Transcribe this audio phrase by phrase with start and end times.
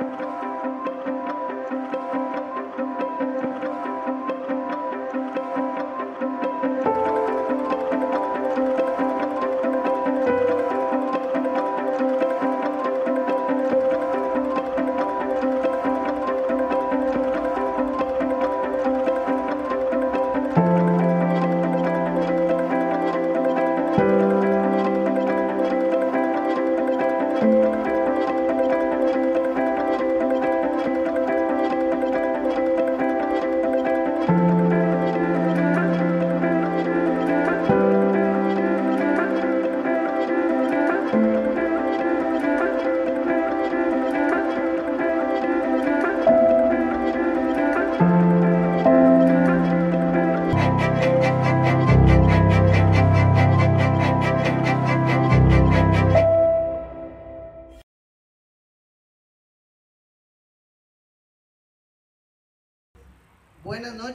[0.00, 1.15] うん。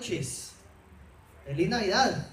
[0.02, 0.54] Noches.
[1.46, 2.28] Feliz Navidad.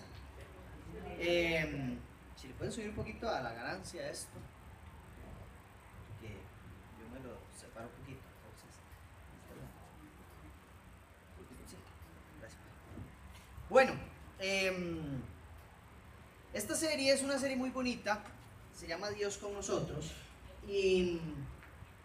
[1.19, 1.99] Eh,
[2.35, 4.39] si le pueden subir un poquito a la ganancia esto,
[6.19, 8.23] que yo me lo separo un poquito.
[8.47, 8.81] Entonces.
[13.69, 13.93] Bueno,
[14.39, 15.21] em,
[16.55, 18.23] esta serie es una serie muy bonita.
[18.75, 20.13] Se llama Dios con nosotros.
[20.67, 21.21] Y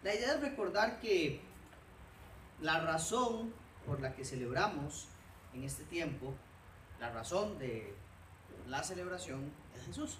[0.02, 1.40] la idea es recordar que
[2.60, 3.54] la razón
[3.86, 5.08] por la que celebramos
[5.54, 6.34] en este tiempo,
[7.00, 7.94] la razón de
[8.68, 10.18] la celebración es Jesús.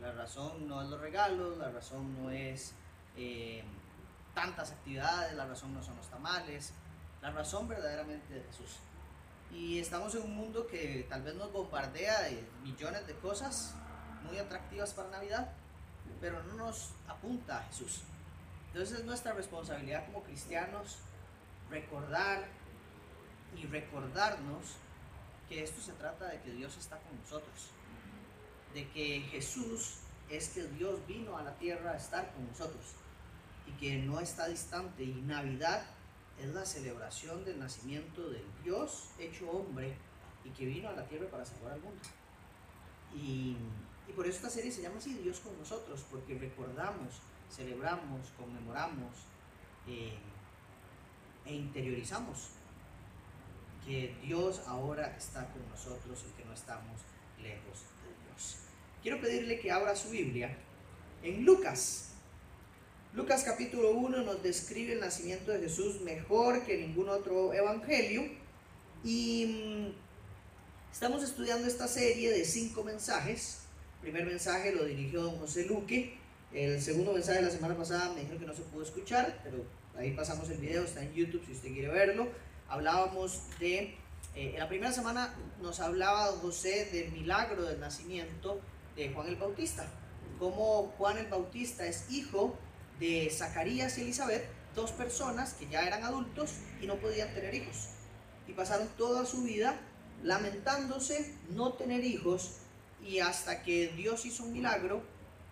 [0.00, 2.74] La razón no es los regalos, la razón no es
[3.16, 3.62] eh,
[4.34, 6.72] tantas actividades, la razón no son los tamales,
[7.20, 8.78] la razón verdaderamente de Jesús.
[9.52, 13.74] Y estamos en un mundo que tal vez nos bombardea de millones de cosas
[14.22, 15.52] muy atractivas para Navidad,
[16.20, 18.02] pero no nos apunta a Jesús.
[18.68, 20.98] Entonces es nuestra responsabilidad como cristianos
[21.70, 22.46] recordar
[23.56, 24.76] y recordarnos
[25.48, 27.70] que esto se trata de que Dios está con nosotros,
[28.72, 29.96] de que Jesús
[30.28, 32.94] es que Dios vino a la tierra a estar con nosotros
[33.66, 35.84] y que no está distante y Navidad
[36.38, 39.96] es la celebración del nacimiento del Dios hecho hombre
[40.44, 42.00] y que vino a la tierra para salvar al mundo.
[43.14, 43.56] Y,
[44.08, 49.14] y por eso esta serie se llama así, Dios con nosotros, porque recordamos, celebramos, conmemoramos
[49.86, 50.16] eh,
[51.44, 52.50] e interiorizamos
[54.22, 57.00] Dios ahora está con nosotros y que no estamos
[57.42, 58.56] lejos de Dios.
[59.02, 60.56] Quiero pedirle que abra su Biblia
[61.22, 62.10] en Lucas.
[63.14, 68.22] Lucas capítulo 1 nos describe el nacimiento de Jesús mejor que ningún otro evangelio
[69.02, 73.62] y mm, estamos estudiando esta serie de cinco mensajes.
[73.96, 76.16] El primer mensaje lo dirigió don José Luque.
[76.52, 79.64] El segundo mensaje de la semana pasada me dijeron que no se pudo escuchar, pero
[79.96, 82.28] ahí pasamos el video, está en YouTube si usted quiere verlo
[82.70, 83.78] hablábamos de,
[84.34, 88.60] eh, en la primera semana nos hablaba José del milagro del nacimiento
[88.96, 89.86] de Juan el Bautista,
[90.38, 92.56] cómo Juan el Bautista es hijo
[92.98, 97.88] de Zacarías y Elizabeth, dos personas que ya eran adultos y no podían tener hijos.
[98.46, 99.78] Y pasaron toda su vida
[100.22, 102.58] lamentándose no tener hijos
[103.04, 105.02] y hasta que Dios hizo un milagro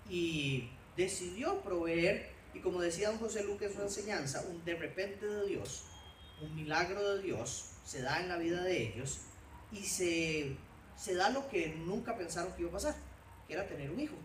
[0.08, 5.26] y decidió proveer, y como decía don José Luque en su enseñanza, un de repente
[5.26, 5.84] de Dios,
[6.40, 9.20] un milagro de Dios se da en la vida de ellos
[9.72, 10.56] y se,
[10.96, 12.94] se da lo que nunca pensaron que iba a pasar,
[13.46, 14.16] que era tener un hijo,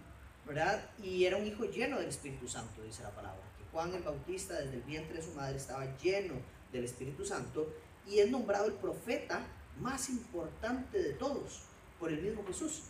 [0.45, 0.89] ¿verdad?
[1.01, 4.59] Y era un hijo lleno del Espíritu Santo, dice la palabra, que Juan el Bautista
[4.59, 6.35] desde el vientre de su madre estaba lleno
[6.71, 7.73] del Espíritu Santo
[8.07, 9.45] y es nombrado el profeta
[9.79, 11.61] más importante de todos
[11.99, 12.83] por el mismo Jesús.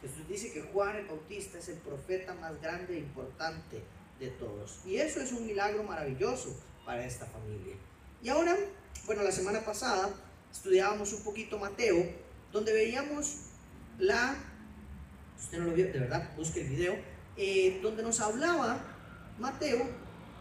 [0.00, 3.82] Jesús dice que Juan el Bautista es el profeta más grande e importante
[4.18, 4.80] de todos.
[4.84, 7.76] Y eso es un milagro maravilloso para esta familia.
[8.22, 8.56] Y ahora,
[9.04, 10.08] bueno, la semana pasada
[10.52, 12.06] estudiábamos un poquito Mateo,
[12.52, 13.46] donde veíamos
[13.98, 14.36] la,
[15.36, 16.96] usted no lo vio, de verdad, busque el video,
[17.36, 18.78] eh, donde nos hablaba
[19.40, 19.88] Mateo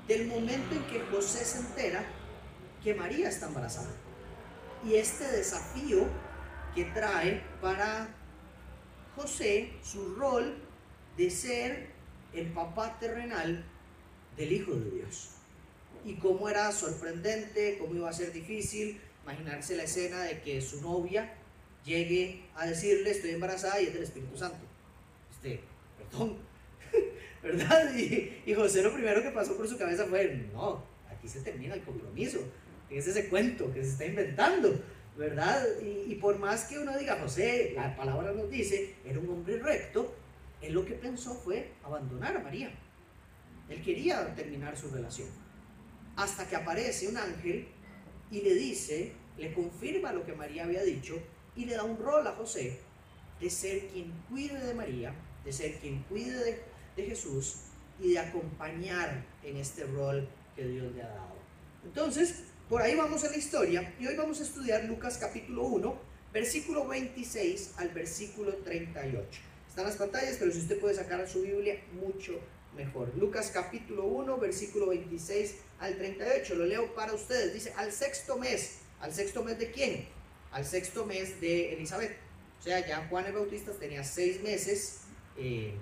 [0.07, 2.03] del momento en que José se entera
[2.83, 3.89] que María está embarazada.
[4.85, 6.05] Y este desafío
[6.75, 8.09] que trae para
[9.15, 10.55] José su rol
[11.17, 11.89] de ser
[12.33, 13.65] el papá terrenal
[14.37, 15.40] del Hijo de Dios
[16.05, 20.81] y cómo era sorprendente, cómo iba a ser difícil imaginarse la escena de que su
[20.81, 21.33] novia
[21.85, 24.59] llegue a decirle estoy embarazada y es del Espíritu Santo.
[25.31, 25.61] Este,
[25.97, 26.37] perdón,
[27.43, 27.93] ¿verdad?
[27.95, 31.83] Y, José lo primero que pasó por su cabeza fue, no, aquí se termina el
[31.83, 32.39] compromiso,
[32.89, 34.81] es ese cuento que se está inventando,
[35.17, 35.65] ¿verdad?
[35.81, 39.57] Y, y por más que uno diga, José, la palabra nos dice, era un hombre
[39.59, 40.13] recto,
[40.61, 42.71] él lo que pensó fue abandonar a María.
[43.69, 45.29] Él quería terminar su relación.
[46.15, 47.67] Hasta que aparece un ángel
[48.29, 51.21] y le dice, le confirma lo que María había dicho
[51.55, 52.79] y le da un rol a José
[53.39, 55.13] de ser quien cuide de María,
[55.43, 56.71] de ser quien cuide de,
[57.03, 57.55] Jesús
[57.99, 61.35] y de acompañar en este rol que Dios le ha dado.
[61.83, 65.95] Entonces, por ahí vamos a la historia y hoy vamos a estudiar Lucas capítulo 1,
[66.31, 69.27] versículo 26 al versículo 38.
[69.67, 72.39] Están las pantallas, pero si usted puede sacar su Biblia, mucho
[72.75, 73.11] mejor.
[73.17, 76.55] Lucas capítulo 1, versículo 26 al 38.
[76.55, 77.53] Lo leo para ustedes.
[77.53, 78.77] Dice, al sexto mes.
[79.01, 80.07] ¿Al sexto mes de quién?
[80.53, 82.15] Al sexto mes de Elizabeth.
[82.59, 85.01] O sea, ya Juan el Bautista tenía seis meses.
[85.37, 85.73] Eh,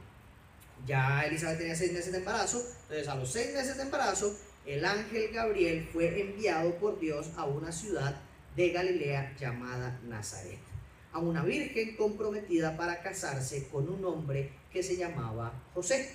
[0.88, 2.66] ya Elizabeth tenía seis meses de embarazo.
[2.84, 4.36] Entonces, a los seis meses de embarazo,
[4.66, 8.20] el ángel Gabriel fue enviado por Dios a una ciudad
[8.56, 10.70] de Galilea llamada Nazaret
[11.12, 16.10] a una virgen comprometida para casarse con un hombre que se llamaba José,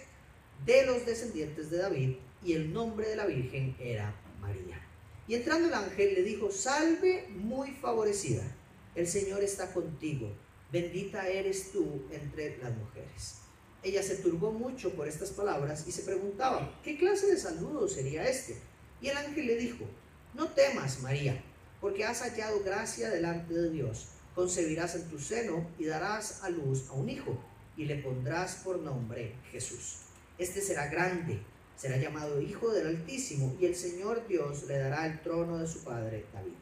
[0.64, 4.80] de los descendientes de David, y el nombre de la virgen era María.
[5.26, 8.42] Y entrando el ángel le dijo, salve muy favorecida,
[8.94, 10.30] el Señor está contigo,
[10.70, 13.36] bendita eres tú entre las mujeres.
[13.82, 18.28] Ella se turbó mucho por estas palabras y se preguntaba, ¿qué clase de saludo sería
[18.28, 18.56] este?
[19.00, 19.84] Y el ángel le dijo,
[20.34, 21.42] no temas, María,
[21.80, 26.88] porque has hallado gracia delante de Dios concebirás en tu seno y darás a luz
[26.90, 27.38] a un hijo
[27.76, 29.98] y le pondrás por nombre Jesús.
[30.38, 31.40] Este será grande,
[31.76, 35.84] será llamado Hijo del Altísimo y el Señor Dios le dará el trono de su
[35.84, 36.52] padre David.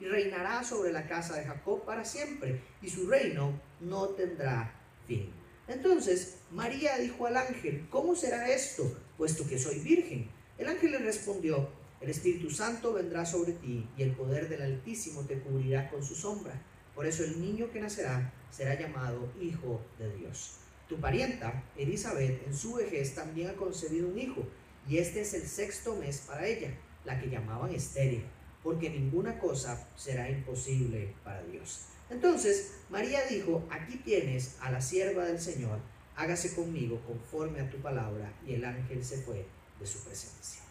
[0.00, 4.74] Y reinará sobre la casa de Jacob para siempre y su reino no tendrá
[5.06, 5.30] fin.
[5.68, 10.28] Entonces María dijo al ángel, ¿cómo será esto, puesto que soy virgen?
[10.58, 11.68] El ángel le respondió,
[12.00, 16.14] el Espíritu Santo vendrá sobre ti y el poder del Altísimo te cubrirá con su
[16.14, 16.60] sombra
[16.96, 20.56] por eso el niño que nacerá será llamado Hijo de Dios.
[20.88, 24.46] Tu parienta, Elizabeth, en su vejez también ha concebido un hijo,
[24.88, 26.70] y este es el sexto mes para ella,
[27.04, 28.24] la que llamaban estéril,
[28.62, 31.86] porque ninguna cosa será imposible para Dios.
[32.08, 35.80] Entonces María dijo, aquí tienes a la sierva del Señor,
[36.14, 39.44] hágase conmigo conforme a tu palabra, y el ángel se fue
[39.80, 40.62] de su presencia.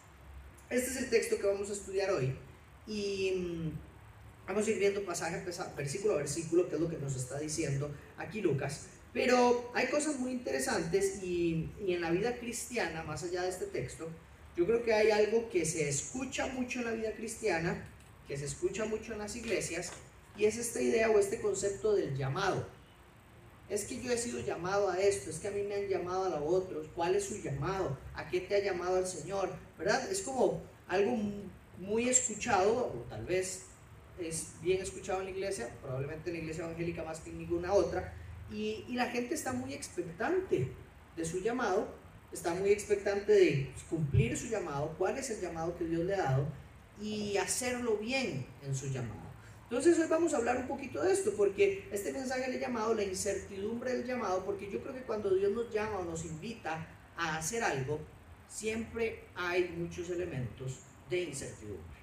[0.70, 2.34] Este es el texto que vamos a estudiar hoy,
[2.86, 3.86] y mm,
[4.46, 5.42] Vamos a ir viendo pasaje,
[5.76, 8.86] versículo a versículo, que es lo que nos está diciendo aquí Lucas.
[9.16, 14.10] Pero hay cosas muy interesantes y, en la vida cristiana, más allá de este texto,
[14.58, 17.82] yo creo que hay algo que se escucha mucho en la vida cristiana,
[18.28, 19.90] que se escucha mucho en las iglesias,
[20.36, 22.68] y es esta idea o este concepto del llamado.
[23.70, 26.26] Es que yo he sido llamado a esto, es que a mí me han llamado
[26.26, 27.96] a lo otro, ¿cuál es su llamado?
[28.14, 29.48] ¿A qué te ha llamado el Señor?
[29.78, 30.12] ¿Verdad?
[30.12, 31.16] Es como algo
[31.78, 33.62] muy escuchado, o tal vez
[34.20, 37.72] es bien escuchado en la iglesia, probablemente en la iglesia evangélica más que en ninguna
[37.72, 38.12] otra,
[38.50, 40.72] y, la gente está muy expectante
[41.16, 41.88] de su llamado,
[42.32, 46.22] está muy expectante de cumplir su llamado, cuál es el llamado que Dios le ha
[46.22, 46.46] dado
[47.00, 49.26] y hacerlo bien en su llamado.
[49.64, 52.94] Entonces hoy vamos a hablar un poquito de esto, porque este mensaje le he llamado
[52.94, 56.86] la incertidumbre del llamado, porque yo creo que cuando Dios nos llama o nos invita
[57.16, 57.98] a hacer algo,
[58.48, 61.96] siempre hay muchos elementos de incertidumbre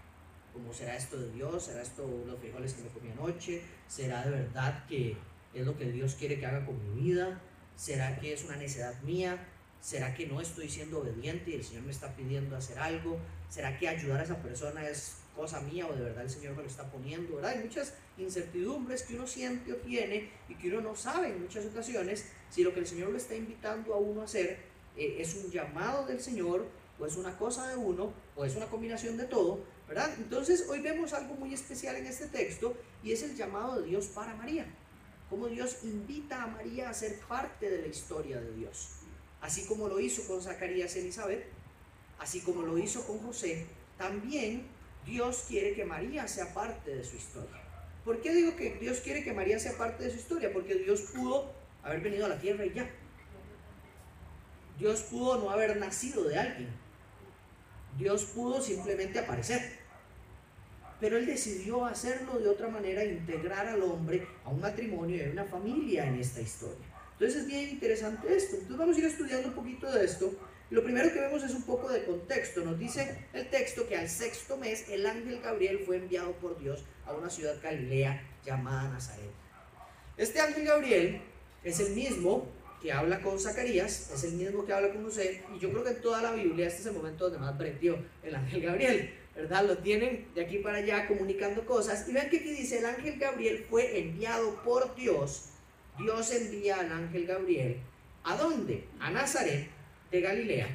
[0.53, 4.29] como será esto de Dios, será esto los frijoles que me comí anoche, será de
[4.29, 5.17] verdad que
[5.53, 7.41] es lo que Dios quiere que haga con mi vida,
[7.75, 9.48] será que es una necedad mía,
[9.81, 13.19] será que no estoy siendo obediente y el Señor me está pidiendo hacer algo,
[13.50, 16.62] será que ayudar a esa persona es cosa mía o de verdad el Señor me
[16.62, 17.51] lo está poniendo, ¿verdad?
[17.51, 21.65] Hay muchas incertidumbres que uno siente o tiene y que uno no sabe en muchas
[21.65, 24.60] ocasiones si lo que el Señor le está invitando a uno a hacer
[24.95, 26.67] eh, es un llamado del Señor
[27.00, 29.60] o es una cosa de uno o es una combinación de todo,
[30.17, 34.07] entonces hoy vemos algo muy especial en este texto y es el llamado de Dios
[34.07, 34.65] para María.
[35.33, 38.89] Cómo Dios invita a María a ser parte de la historia de Dios.
[39.41, 41.43] Así como lo hizo con Zacarías y Elizabeth,
[42.19, 43.65] así como lo hizo con José,
[43.97, 44.67] también
[45.07, 47.63] Dios quiere que María sea parte de su historia.
[48.05, 50.53] ¿Por qué digo que Dios quiere que María sea parte de su historia?
[50.53, 52.87] Porque Dios pudo haber venido a la tierra y ya.
[54.77, 56.69] Dios pudo no haber nacido de alguien.
[57.97, 59.79] Dios pudo simplemente aparecer
[61.03, 65.31] pero él decidió hacerlo de otra manera, integrar al hombre a un matrimonio y a
[65.31, 66.86] una familia en esta historia.
[67.12, 68.55] Entonces es bien interesante esto.
[68.55, 70.33] Entonces vamos a ir estudiando un poquito de esto.
[70.69, 72.63] Lo primero que vemos es un poco de contexto.
[72.63, 76.86] Nos dice el texto que al sexto mes el ángel Gabriel fue enviado por Dios
[77.05, 79.31] a una ciudad galilea llamada Nazaret.
[80.15, 81.22] Este ángel Gabriel
[81.65, 82.48] es el mismo
[82.81, 85.89] que habla con Zacarías, es el mismo que habla con José, y yo creo que
[85.89, 89.23] en toda la Biblia este es el momento donde más prendió el ángel Gabriel.
[89.35, 89.65] ¿Verdad?
[89.65, 92.07] Lo tienen de aquí para allá comunicando cosas.
[92.07, 95.49] Y vean que aquí dice, el ángel Gabriel fue enviado por Dios.
[95.97, 97.77] Dios envía al ángel Gabriel.
[98.23, 98.85] ¿A dónde?
[98.99, 99.67] A Nazaret
[100.11, 100.67] de Galilea.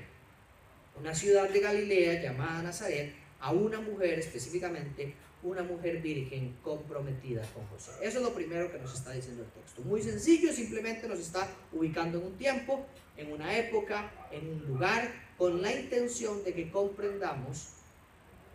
[0.98, 7.64] Una ciudad de Galilea llamada Nazaret, a una mujer específicamente, una mujer virgen comprometida con
[7.68, 7.92] José.
[8.02, 9.82] Eso es lo primero que nos está diciendo el texto.
[9.82, 12.84] Muy sencillo, simplemente nos está ubicando en un tiempo,
[13.16, 17.68] en una época, en un lugar, con la intención de que comprendamos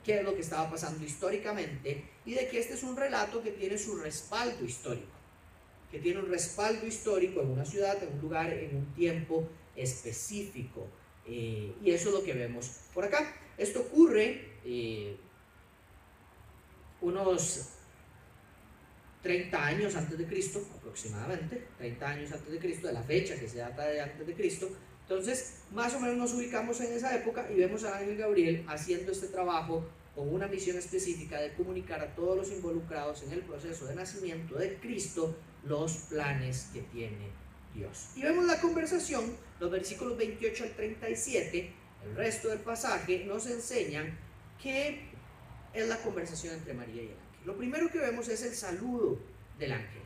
[0.04, 3.52] qué es lo que estaba pasando históricamente y de que este es un relato que
[3.52, 5.12] tiene su respaldo histórico,
[5.92, 10.88] que tiene un respaldo histórico en una ciudad, en un lugar, en un tiempo específico.
[11.26, 13.34] Eh, y eso es lo que vemos por acá.
[13.58, 15.16] Esto ocurre eh,
[17.02, 17.70] unos
[19.22, 23.48] 30 años antes de Cristo, aproximadamente, 30 años antes de Cristo, de la fecha que
[23.48, 24.70] se data de antes de Cristo.
[25.04, 29.12] Entonces, más o menos nos ubicamos en esa época y vemos a Ángel Gabriel haciendo
[29.12, 33.86] este trabajo con una misión específica de comunicar a todos los involucrados en el proceso
[33.86, 37.32] de nacimiento de Cristo los planes que tiene
[37.74, 38.10] Dios.
[38.16, 41.74] Y vemos la conversación, los versículos 28 al 37,
[42.06, 44.18] el resto del pasaje nos enseñan
[44.62, 45.10] que
[45.74, 47.46] es la conversación entre María y el ángel.
[47.46, 49.20] Lo primero que vemos es el saludo
[49.58, 50.02] del ángel.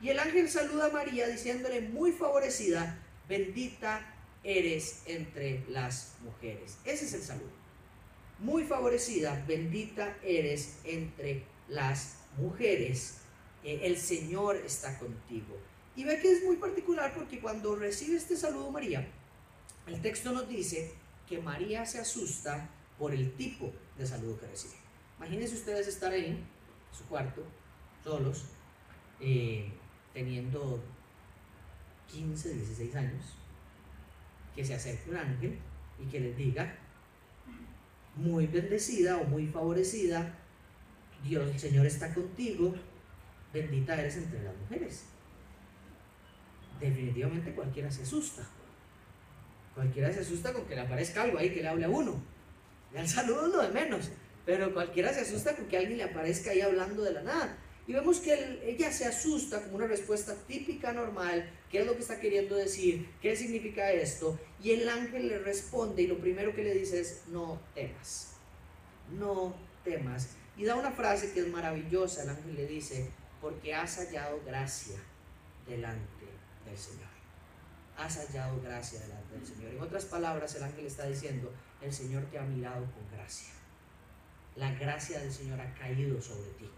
[0.00, 2.98] Y el ángel saluda a María diciéndole, muy favorecida,
[3.28, 4.15] bendita
[4.46, 6.78] eres entre las mujeres.
[6.84, 7.50] Ese es el saludo.
[8.38, 13.18] Muy favorecida, bendita eres entre las mujeres.
[13.64, 15.56] Eh, el Señor está contigo.
[15.96, 19.08] Y ve que es muy particular porque cuando recibe este saludo María,
[19.88, 20.94] el texto nos dice
[21.28, 24.74] que María se asusta por el tipo de saludo que recibe.
[25.16, 26.46] Imagínense ustedes estar en
[26.96, 27.42] su cuarto,
[28.04, 28.44] solos,
[29.20, 29.72] eh,
[30.12, 30.80] teniendo
[32.12, 33.24] 15, 16 años,
[34.56, 35.58] que se acerque un ángel
[36.02, 36.74] y que les diga,
[38.16, 40.34] muy bendecida o muy favorecida,
[41.22, 42.74] Dios, el Señor está contigo,
[43.52, 45.04] bendita eres entre las mujeres.
[46.80, 48.46] Definitivamente cualquiera se asusta.
[49.74, 52.20] Cualquiera se asusta con que le aparezca algo ahí que le hable a uno.
[52.94, 54.10] Ya el saludo lo de menos.
[54.46, 57.58] Pero cualquiera se asusta con que alguien le aparezca ahí hablando de la nada.
[57.86, 62.00] Y vemos que ella se asusta como una respuesta típica, normal, qué es lo que
[62.00, 64.38] está queriendo decir, qué significa esto.
[64.62, 68.32] Y el ángel le responde y lo primero que le dice es, no temas,
[69.18, 70.30] no temas.
[70.56, 73.08] Y da una frase que es maravillosa, el ángel le dice,
[73.40, 74.96] porque has hallado gracia
[75.68, 76.26] delante
[76.64, 77.06] del Señor.
[77.96, 79.72] Has hallado gracia delante del Señor.
[79.72, 83.56] En otras palabras, el ángel está diciendo, el Señor te ha mirado con gracia
[84.56, 86.68] la gracia del Señor ha caído sobre ti.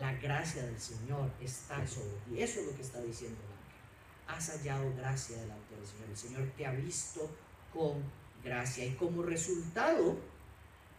[0.00, 2.42] La gracia del Señor está sobre ti.
[2.42, 4.38] Eso es lo que está diciendo el ángel.
[4.38, 6.08] Has hallado gracia delante del Señor.
[6.08, 7.30] El Señor te ha visto
[7.72, 8.02] con
[8.42, 8.84] gracia.
[8.84, 10.16] Y como resultado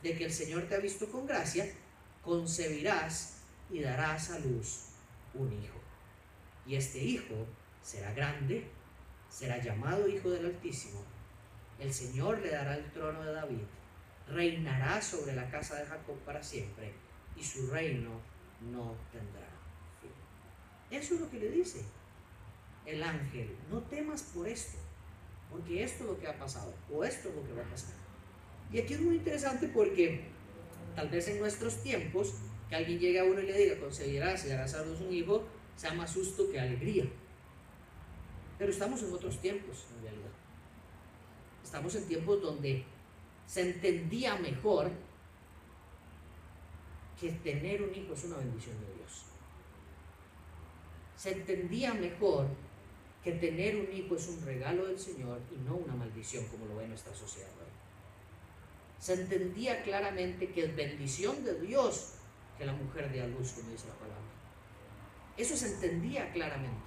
[0.02, 1.72] de que el Señor te ha visto con gracia,
[2.22, 3.38] concebirás
[3.70, 4.90] y darás a luz
[5.34, 5.80] un hijo.
[6.66, 7.48] Y este hijo
[7.82, 8.68] será grande,
[9.30, 11.04] será llamado Hijo del Altísimo.
[11.80, 13.64] El Señor le dará el trono de David
[14.28, 16.94] reinará sobre la casa de Jacob para siempre
[17.36, 18.22] y su reino
[18.72, 19.48] no tendrá
[20.02, 20.12] fin.
[20.92, 21.84] Eso es lo que le dice
[22.86, 23.56] el ángel.
[23.70, 24.78] No temas por esto,
[25.50, 27.96] porque esto es lo que ha pasado o esto es lo que va a pasar.
[28.72, 30.26] Y aquí es muy interesante porque
[30.96, 32.34] tal vez en nuestros tiempos
[32.70, 35.44] que alguien llegue a uno y le diga conseguirás y harás a un hijo,
[35.76, 37.06] sea más susto que alegría.
[38.58, 40.32] Pero estamos en otros tiempos, en realidad.
[41.64, 42.84] Estamos en tiempos donde
[43.46, 44.92] se entendía mejor
[47.24, 49.24] que tener un hijo es una bendición de Dios.
[51.16, 52.48] Se entendía mejor
[53.24, 56.76] que tener un hijo es un regalo del Señor y no una maldición como lo
[56.76, 57.72] ve nuestra sociedad hoy.
[59.00, 62.16] Se entendía claramente que es bendición de Dios
[62.58, 64.24] que la mujer dé a luz, como dice la palabra.
[65.38, 66.84] Eso se entendía claramente.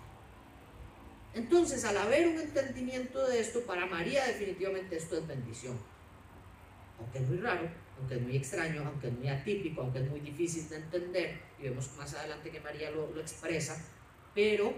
[1.34, 5.78] Entonces, al haber un entendimiento de esto, para María definitivamente esto es bendición
[6.98, 10.20] aunque es muy raro, aunque es muy extraño, aunque es muy atípico, aunque es muy
[10.20, 13.82] difícil de entender, y vemos más adelante que María lo, lo expresa,
[14.34, 14.74] pero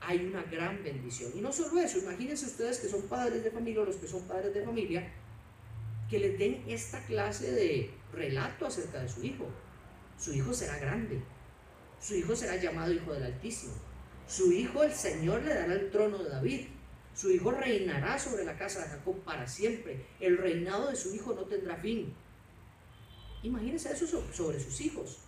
[0.00, 1.32] hay una gran bendición.
[1.34, 4.22] Y no solo eso, imagínense ustedes que son padres de familia o los que son
[4.22, 5.12] padres de familia,
[6.10, 9.48] que les den esta clase de relato acerca de su hijo.
[10.18, 11.20] Su hijo será grande,
[12.00, 13.74] su hijo será llamado Hijo del Altísimo,
[14.26, 16.66] su hijo el Señor le dará el trono de David,
[17.14, 20.04] su hijo reinará sobre la casa de Jacob para siempre.
[20.18, 22.12] El reinado de su hijo no tendrá fin.
[23.44, 25.18] Imagínense eso sobre sus hijos.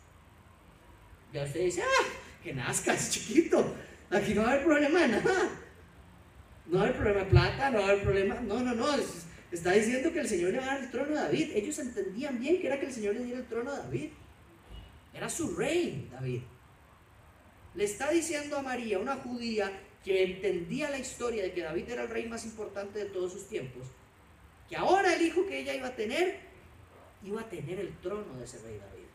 [1.32, 2.04] Ya usted dice, ah,
[2.42, 3.74] que nazcas, chiquito.
[4.10, 5.50] Aquí no va a haber problema de nada.
[6.66, 8.34] No va a haber problema de plata, no va a haber problema.
[8.40, 8.86] No, no, no.
[9.52, 11.50] Está diciendo que el Señor le va a dar el trono a David.
[11.54, 14.10] Ellos entendían bien que era que el Señor le diera el trono a David.
[15.12, 16.40] Era su rey, David.
[17.74, 19.70] Le está diciendo a María, una judía,
[20.02, 23.48] que entendía la historia de que David era el rey más importante de todos sus
[23.48, 23.88] tiempos,
[24.68, 26.45] que ahora el hijo que ella iba a tener
[27.22, 29.06] iba a tener el trono de ese rey David.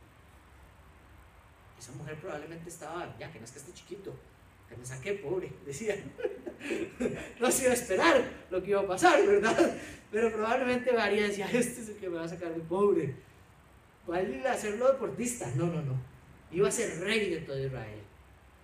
[1.80, 4.14] Esa mujer probablemente estaba, ya que no es que esté chiquito,
[4.70, 5.96] que me saqué, pobre, decía.
[7.40, 9.76] no se iba a esperar lo que iba a pasar, ¿verdad?
[10.12, 13.16] Pero probablemente María decía, este es el que me va a sacar de pobre.
[14.10, 15.50] ¿Va a hacerlo deportista?
[15.56, 15.96] No, no, no.
[16.52, 18.02] Iba a ser rey de todo Israel.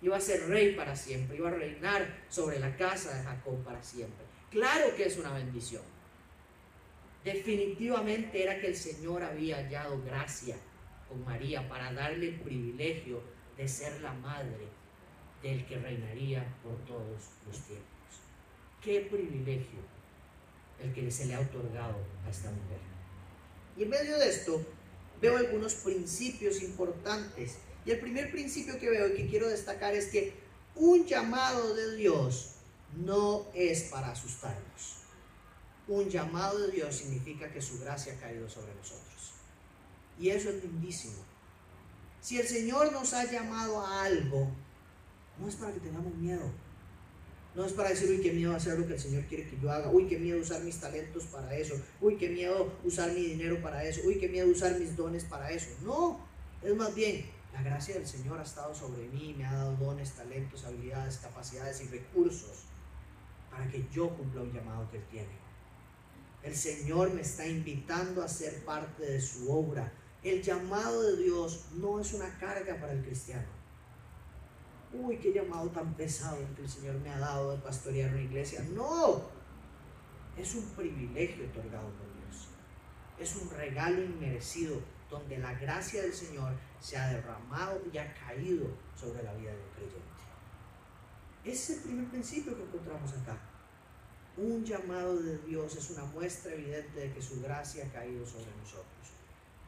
[0.02, 1.36] Iba a ser rey para siempre.
[1.36, 4.26] Iba a reinar sobre la casa de Jacob para siempre.
[4.50, 5.82] Claro que es una bendición.
[7.32, 10.56] Definitivamente era que el Señor había hallado gracia
[11.06, 13.20] con María para darle el privilegio
[13.54, 14.66] de ser la madre
[15.42, 17.84] del que reinaría por todos los tiempos.
[18.82, 19.80] Qué privilegio
[20.82, 22.78] el que se le ha otorgado a esta mujer.
[23.76, 24.64] Y en medio de esto
[25.20, 27.58] veo algunos principios importantes.
[27.84, 30.32] Y el primer principio que veo y que quiero destacar es que
[30.76, 32.54] un llamado de Dios
[32.96, 34.97] no es para asustarnos.
[35.88, 39.32] Un llamado de Dios significa que su gracia ha caído sobre nosotros.
[40.20, 41.24] Y eso es lindísimo.
[42.20, 44.48] Si el Señor nos ha llamado a algo,
[45.38, 46.50] no es para que tengamos miedo.
[47.54, 49.70] No es para decir, uy, qué miedo hacer lo que el Señor quiere que yo
[49.70, 49.88] haga.
[49.90, 51.74] Uy, qué miedo usar mis talentos para eso.
[52.00, 54.02] Uy, qué miedo usar mi dinero para eso.
[54.04, 55.70] Uy, qué miedo usar mis dones para eso.
[55.82, 56.20] No,
[56.62, 60.12] es más bien, la gracia del Señor ha estado sobre mí, me ha dado dones,
[60.12, 62.64] talentos, habilidades, capacidades y recursos
[63.50, 65.47] para que yo cumpla un llamado que Él tiene.
[66.42, 69.92] El Señor me está invitando a ser parte de su obra.
[70.22, 73.58] El llamado de Dios no es una carga para el cristiano
[74.92, 78.64] uy, qué llamado tan pesado que el Señor me ha dado de pastorear una iglesia.
[78.74, 79.22] No,
[80.36, 82.48] es un privilegio otorgado por Dios.
[83.18, 84.80] Es un regalo inmerecido
[85.10, 89.62] donde la gracia del Señor se ha derramado y ha caído sobre la vida de
[89.62, 90.02] un creyente.
[91.44, 93.38] Ese es el primer principio que encontramos acá.
[94.38, 98.50] Un llamado de Dios es una muestra evidente de que su gracia ha caído sobre
[98.60, 98.86] nosotros.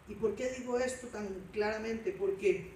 [0.07, 2.13] ¿Y por qué digo esto tan claramente?
[2.13, 2.73] Porque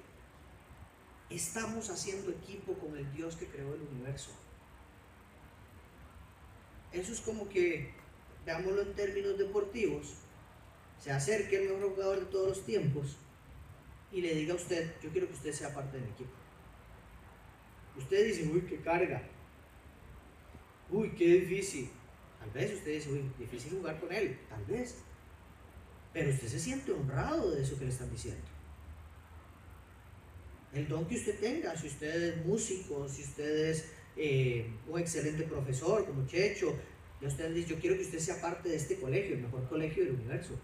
[1.30, 4.30] estamos haciendo equipo con el Dios que creó el universo.
[6.92, 7.92] Eso es como que,
[8.44, 10.14] veámoslo en términos deportivos,
[11.00, 13.16] se acerque el mejor jugador de todos los tiempos
[14.10, 16.30] y le diga a usted, yo quiero que usted sea parte de mi equipo.
[17.96, 19.22] Usted dice, uy, qué carga.
[20.90, 21.90] Uy, qué difícil.
[22.40, 24.38] Tal vez usted dice, uy, difícil jugar con él.
[24.48, 24.96] Tal vez.
[26.12, 28.54] Pero usted se siente honrado de eso que le están diciendo
[30.74, 33.84] el don que usted tenga, si usted es músico, si usted es
[34.16, 36.74] eh, un excelente profesor como Checho,
[37.20, 40.04] y usted dice, yo quiero que usted sea parte de este colegio, el mejor colegio
[40.04, 40.58] del universo.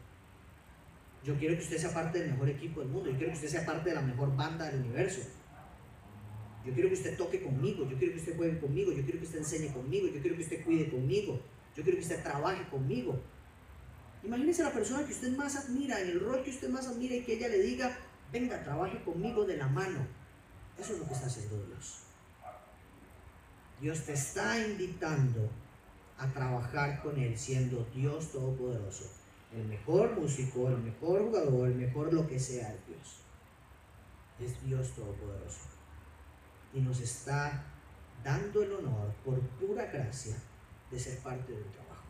[1.24, 3.48] Yo quiero que usted sea parte del mejor equipo del mundo, yo quiero que usted
[3.48, 5.20] sea parte de la mejor banda del universo.
[6.64, 9.24] Yo quiero que usted toque conmigo, yo quiero que usted juegue conmigo, yo quiero que
[9.24, 11.40] usted enseñe conmigo, yo quiero que usted cuide conmigo,
[11.74, 13.18] yo quiero que usted trabaje conmigo.
[14.22, 17.22] Imagínese la persona que usted más admira, en el rol que usted más admira y
[17.22, 17.96] que ella le diga,
[18.30, 20.06] venga, trabaje conmigo de la mano.
[20.78, 22.00] Eso es lo que está haciendo Dios.
[23.80, 25.48] Dios te está invitando
[26.18, 29.04] a trabajar con Él siendo Dios Todopoderoso.
[29.56, 33.22] El mejor músico, el mejor jugador, el mejor lo que sea Dios.
[34.38, 35.79] Es Dios Todopoderoso.
[36.72, 37.64] Y nos está
[38.22, 40.36] dando el honor por pura gracia
[40.90, 42.04] de ser parte de trabajo,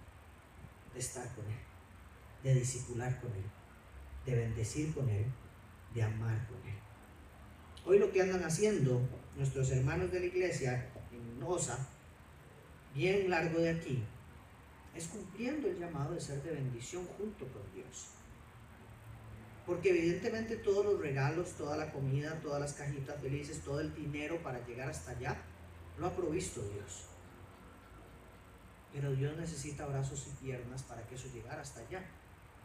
[0.93, 1.59] de estar con Él,
[2.43, 3.45] de discipular con Él,
[4.27, 5.27] de bendecir con Él
[5.95, 6.79] de amar con Él.
[7.85, 9.01] Hoy lo que andan haciendo
[9.37, 11.79] nuestros hermanos de la iglesia en Osa,
[12.95, 14.03] bien largo de aquí,
[14.95, 18.09] es cumpliendo el llamado de ser de bendición junto con Dios.
[19.71, 24.43] Porque evidentemente todos los regalos, toda la comida, todas las cajitas felices, todo el dinero
[24.43, 25.37] para llegar hasta allá,
[25.97, 27.05] lo ha provisto Dios.
[28.93, 32.05] Pero Dios necesita brazos y piernas para que eso llegara hasta allá.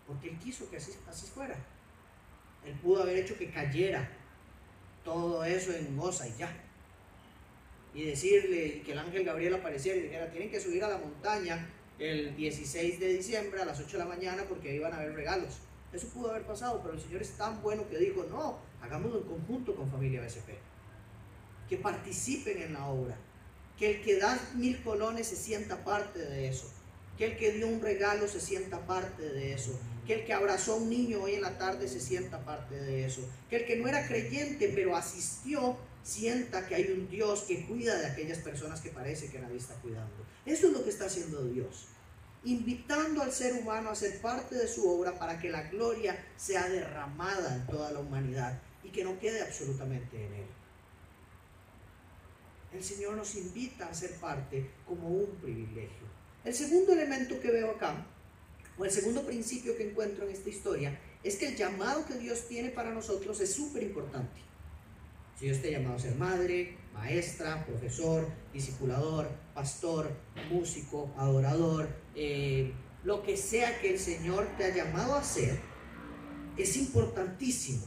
[0.07, 0.93] Porque Él quiso que así,
[1.31, 1.55] fuera.
[2.65, 4.09] Él pudo haber hecho que cayera
[5.03, 6.57] todo eso en Moza y ya.
[7.93, 11.69] Y decirle que el ángel Gabriel apareciera y dijera, tienen que subir a la montaña
[11.99, 15.13] el 16 de diciembre a las 8 de la mañana porque ahí van a haber
[15.13, 15.59] regalos.
[15.93, 19.27] Eso pudo haber pasado, pero el Señor es tan bueno que dijo, no, hagámoslo en
[19.27, 20.49] conjunto con familia BSP.
[21.69, 23.17] Que participen en la obra.
[23.77, 26.69] Que el que da mil colones se sienta parte de eso.
[27.17, 30.73] Que el que dio un regalo se sienta parte de eso que el que abrazó
[30.73, 33.75] a un niño hoy en la tarde se sienta parte de eso, que el que
[33.77, 38.81] no era creyente pero asistió sienta que hay un Dios que cuida de aquellas personas
[38.81, 40.13] que parece que nadie está cuidando.
[40.45, 41.87] Eso es lo que está haciendo Dios,
[42.45, 46.69] invitando al ser humano a ser parte de su obra para que la gloria sea
[46.69, 50.47] derramada en toda la humanidad y que no quede absolutamente en él.
[52.73, 56.05] El Señor nos invita a ser parte como un privilegio.
[56.43, 58.05] El segundo elemento que veo acá
[58.77, 62.47] o el segundo principio que encuentro en esta historia, es que el llamado que Dios
[62.47, 64.41] tiene para nosotros es súper importante.
[65.39, 70.11] Si Dios te ha llamado a ser madre, maestra, profesor, discipulador, pastor,
[70.49, 72.73] músico, adorador, eh,
[73.03, 75.59] lo que sea que el Señor te ha llamado a ser,
[76.57, 77.85] es importantísimo.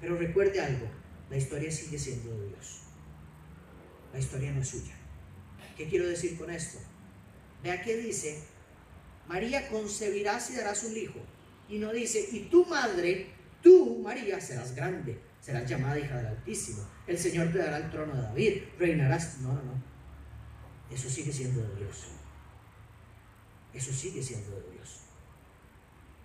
[0.00, 0.86] Pero recuerde algo,
[1.28, 2.82] la historia sigue siendo de Dios.
[4.12, 4.94] La historia no es suya.
[5.76, 6.78] ¿Qué quiero decir con esto?
[7.62, 8.42] Vea que dice,
[9.28, 11.20] María concebirás y darás un hijo.
[11.68, 13.28] Y no dice, y tu madre,
[13.62, 16.86] tú, María, serás grande, serás llamada hija del Altísimo.
[17.06, 19.38] El Señor te dará el trono de David, reinarás.
[19.38, 19.82] No, no, no.
[20.90, 22.08] Eso sigue siendo de Dios.
[23.72, 25.00] Eso sigue siendo de Dios.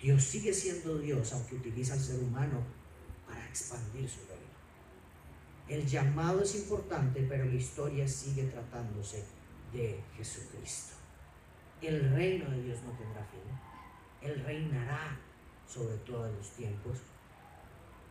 [0.02, 2.64] Dios sigue siendo Dios, aunque utiliza al ser humano
[3.28, 4.46] para expandir su reino.
[5.68, 9.24] El llamado es importante, pero la historia sigue tratándose
[9.74, 10.94] de Jesucristo.
[11.82, 13.42] El reino de Dios no tendrá fin.
[14.22, 15.20] Él reinará
[15.68, 17.00] sobre todos los tiempos.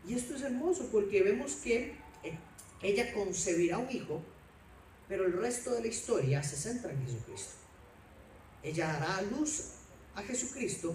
[0.07, 2.39] Y esto es hermoso porque vemos que eh,
[2.83, 4.23] ella concebirá un hijo,
[5.09, 7.64] pero el resto de la historia se centra en Jesucristo.
[8.65, 9.75] Ella dará a luz
[10.15, 10.95] a Jesucristo,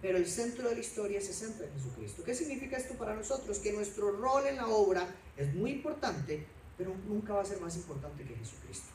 [0.00, 2.24] pero el centro de la historia se centra en Jesucristo.
[2.24, 3.58] ¿Qué significa esto para nosotros?
[3.58, 5.06] Que nuestro rol en la obra
[5.36, 6.46] es muy importante,
[6.78, 8.88] pero nunca va a ser más importante que Jesucristo.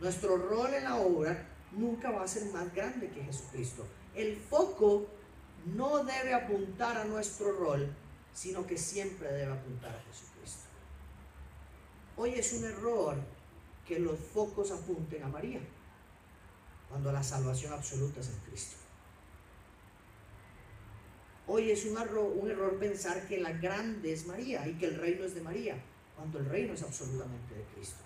[0.00, 3.84] Nuestro rol en la obra nunca va a ser más grande que Jesucristo.
[4.14, 5.06] El foco
[5.74, 7.94] no debe apuntar a nuestro rol,
[8.32, 10.68] sino que siempre debe apuntar a Jesucristo.
[12.16, 13.16] Hoy es un error
[13.86, 15.60] que los focos apunten a María,
[16.92, 18.76] cuando la salvación absoluta es en Cristo.
[21.46, 25.34] Hoy es un error, pensar que la grande es María y que el reino es
[25.34, 25.82] de María,
[26.14, 28.02] cuando el reino es absolutamente de Cristo.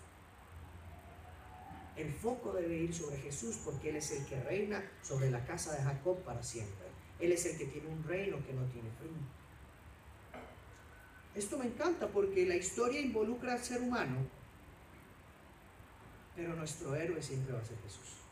[1.97, 5.77] El foco debe ir sobre Jesús porque Él es el que reina sobre la casa
[5.77, 6.87] de Jacob para siempre.
[7.19, 9.17] Él es el que tiene un reino que no tiene fin.
[11.35, 14.19] Esto me encanta porque la historia involucra al ser humano,
[16.37, 18.26] pero nuestro héroe siempre va a ser Jesús.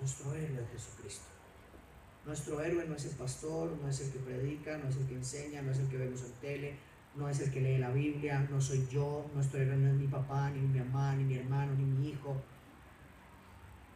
[0.00, 1.26] Nuestro héroe es Jesucristo.
[2.24, 5.14] Nuestro héroe no es el pastor, no es el que predica, no es el que
[5.14, 6.76] enseña, no es el que vemos en tele,
[7.14, 10.06] no es el que lee la Biblia, no soy yo, nuestro héroe no es mi
[10.06, 12.36] papá, ni mi mamá, ni mi hermano, ni mi hijo.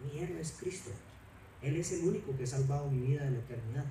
[0.01, 0.90] Mi héroe es Cristo.
[1.62, 3.87] Él es el único que ha salvado mi vida de la eternidad.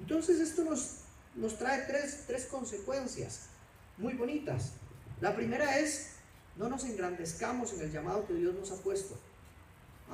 [0.00, 1.02] Entonces esto nos,
[1.36, 3.50] nos trae tres, tres consecuencias
[3.96, 4.72] muy bonitas.
[5.20, 6.16] La primera es,
[6.56, 9.16] no nos engrandezcamos en el llamado que Dios nos ha puesto.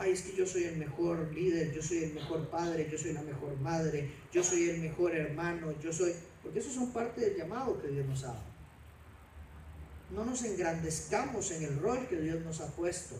[0.00, 3.12] Ay, es que yo soy el mejor líder, yo soy el mejor padre, yo soy
[3.14, 6.14] la mejor madre, yo soy el mejor hermano, yo soy...
[6.40, 8.44] Porque eso son parte del llamado que Dios nos ha dado.
[10.14, 13.16] No nos engrandezcamos en el rol que Dios nos ha puesto.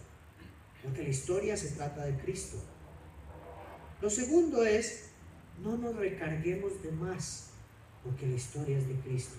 [0.85, 2.59] Porque la historia se trata de Cristo.
[4.01, 5.09] Lo segundo es,
[5.65, 7.51] no nos recarguemos de más,
[8.05, 9.35] porque la historia es de Cristo.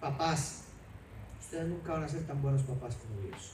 [0.00, 0.64] Papás,
[1.40, 3.52] ustedes nunca van a ser tan buenos papás como Dios.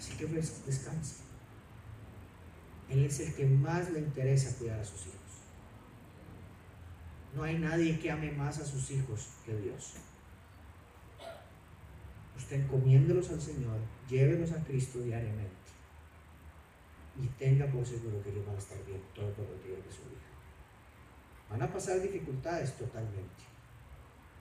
[0.00, 1.26] Así que descansen.
[2.88, 5.20] Él es el que más le interesa cuidar a sus hijos.
[7.34, 9.96] No hay nadie que ame más a sus hijos que Dios.
[12.34, 15.50] Usted encomiéndelos al Señor, llévelos a Cristo diariamente
[17.22, 20.00] y tenga por seguro que ellos van a estar bien todo los días de su
[20.08, 20.30] vida.
[21.50, 23.44] Van a pasar dificultades totalmente.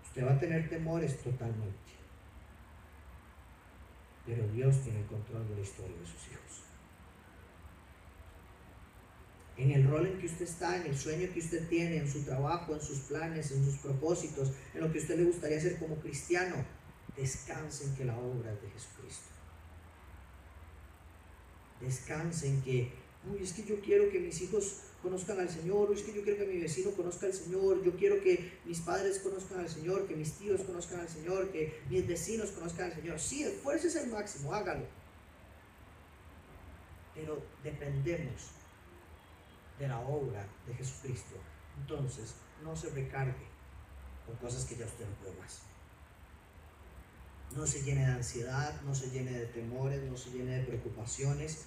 [0.05, 1.98] Usted va a tener temores totalmente.
[4.29, 6.61] Pero Dios tiene el control de la historia de sus hijos.
[9.57, 12.21] En el rol en que usted está, en el sueño que usted tiene, en su
[12.23, 15.95] trabajo, en sus planes, en sus propósitos, en lo que usted le gustaría ser como
[15.95, 16.63] cristiano,
[17.17, 19.29] descansen que la obra es de Jesucristo.
[21.81, 22.93] Descansen que,
[23.29, 26.39] uy, es que yo quiero que mis hijos conozcan al Señor, es que yo quiero
[26.39, 30.15] que mi vecino conozca al Señor, yo quiero que mis padres conozcan al Señor, que
[30.15, 33.19] mis tíos conozcan al Señor, que mis vecinos conozcan al Señor.
[33.19, 34.85] Sí, es el máximo, hágalo.
[37.15, 38.51] Pero dependemos
[39.79, 41.35] de la obra de Jesucristo.
[41.81, 43.47] Entonces, no se recargue
[44.25, 45.61] con cosas que ya usted no puede más
[47.55, 51.65] no se llene de ansiedad, no se llene de temores, no se llene de preocupaciones,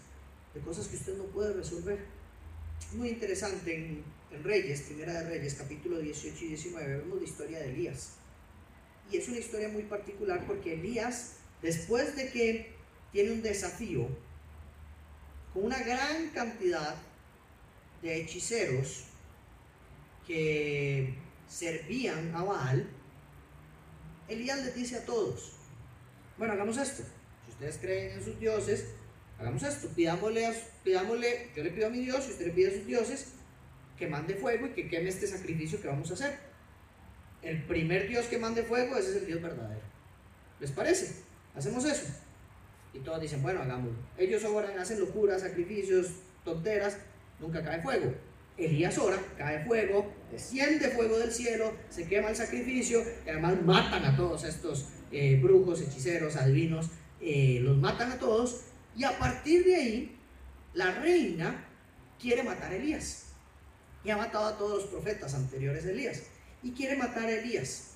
[0.55, 2.07] de cosas que usted no puede resolver.
[2.91, 4.05] Muy interesante en,
[4.43, 8.15] Reyes, Primera de Reyes, capítulo 18 y 19, vemos la historia de Elías.
[9.11, 12.73] Y es una historia muy particular porque Elías, después de que
[13.13, 14.09] tiene un desafío
[15.53, 16.97] con una gran cantidad
[18.01, 19.05] de hechiceros
[20.27, 21.15] que
[21.47, 22.89] servían a Baal,
[24.29, 25.53] Elías les dice a todos,
[26.39, 27.03] bueno, hagamos esto.
[27.45, 28.87] Si ustedes creen en sus dioses,
[29.43, 32.71] hagamos esto, pidámosle, pidámosle, yo le pido a mi Dios, y usted le pide a
[32.71, 33.33] sus dioses,
[33.99, 36.39] que mande fuego y que queme este sacrificio que vamos a hacer.
[37.43, 39.83] El primer Dios que mande fuego, ese es el Dios verdadero.
[40.61, 41.23] ¿Les parece?
[41.57, 42.07] Hacemos eso.
[42.95, 43.99] Y todos dicen, bueno, hagámoslo.
[44.17, 46.13] Ellos oran, hacen locuras, sacrificios,
[46.45, 46.99] tonteras,
[47.41, 48.15] nunca cae fuego.
[48.57, 54.05] Elías ora, cae fuego, desciende fuego del cielo, se quema el sacrificio y además matan
[54.05, 59.65] a todos estos eh, brujos, hechiceros, adivinos, eh, los matan a todos y a partir
[59.65, 60.19] de ahí
[60.75, 61.67] la reina
[62.21, 63.27] quiere matar a Elías
[64.05, 66.23] y ha matado a todos los profetas anteriores de Elías
[66.63, 67.89] y quiere matar a Elías.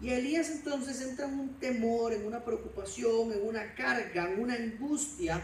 [0.00, 4.54] Y Elías entonces entra en un temor, en una preocupación, en una carga, en una
[4.54, 5.40] angustia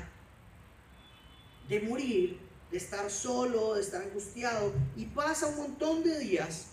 [1.68, 2.40] de morir,
[2.70, 4.72] de estar solo, de estar angustiado.
[4.96, 6.68] Y pasa un montón de días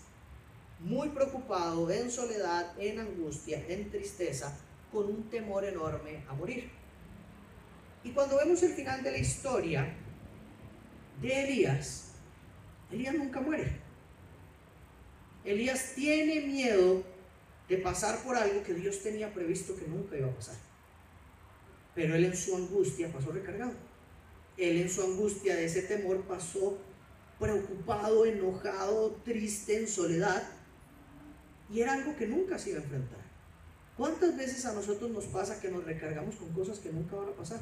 [0.79, 4.57] muy preocupado, en soledad, en angustia, en tristeza,
[4.91, 6.71] con un temor enorme a morir.
[8.05, 9.91] Y cuando vemos el final de la historia
[11.19, 12.11] de Elías,
[12.91, 13.79] Elías nunca muere.
[15.43, 17.03] Elías tiene miedo
[17.67, 20.55] de pasar por algo que Dios tenía previsto que nunca iba a pasar.
[21.95, 23.73] Pero él en su angustia pasó recargado.
[24.55, 26.77] Él en su angustia de ese temor pasó
[27.39, 30.43] preocupado, enojado, triste, en soledad.
[31.71, 33.25] Y era algo que nunca se iba a enfrentar.
[33.97, 37.35] ¿Cuántas veces a nosotros nos pasa que nos recargamos con cosas que nunca van a
[37.35, 37.59] pasar?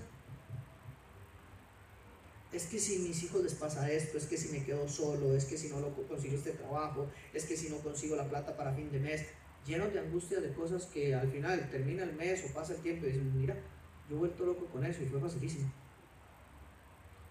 [2.54, 5.46] Es que si mis hijos les pasa esto, es que si me quedo solo, es
[5.46, 8.76] que si no lo consigo este trabajo, es que si no consigo la plata para
[8.76, 9.26] fin de mes,
[9.66, 13.08] llenos de angustia de cosas que al final termina el mes o pasa el tiempo
[13.08, 13.56] y dicen, mira,
[14.08, 15.72] yo he vuelto loco con eso y fue facilísimo.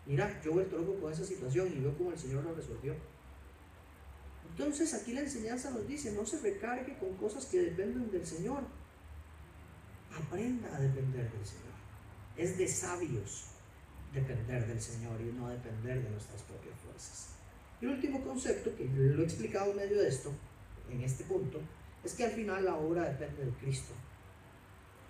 [0.07, 2.97] Mira, yo he vuelto loco con esa situación y veo cómo el Señor lo resolvió.
[4.51, 8.65] Entonces aquí la enseñanza nos dice, no se recargue con cosas que dependen del Señor.
[10.13, 11.73] Aprenda a depender del Señor.
[12.37, 13.52] Es de sabios
[14.13, 17.29] depender del Señor y no depender de nuestras propias fuerzas.
[17.81, 20.33] Y el último concepto, que lo he explicado en medio de esto,
[20.91, 21.61] en este punto,
[22.05, 23.93] es que al final la obra depende de Cristo.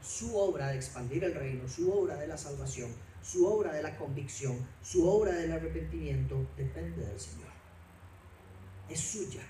[0.03, 2.91] Su obra de expandir el reino, su obra de la salvación,
[3.23, 7.51] su obra de la convicción, su obra del arrepentimiento, depende del Señor.
[8.88, 9.43] Es suya.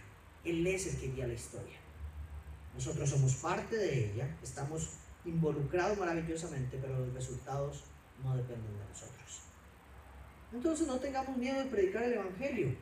[0.45, 1.79] Él es el que guía la historia.
[2.75, 4.91] Nosotros somos parte de ella, estamos
[5.25, 7.85] involucrados maravillosamente, pero los resultados
[8.25, 9.41] no dependen de nosotros.
[10.53, 12.75] Entonces no tengamos miedo de predicar el Evangelio,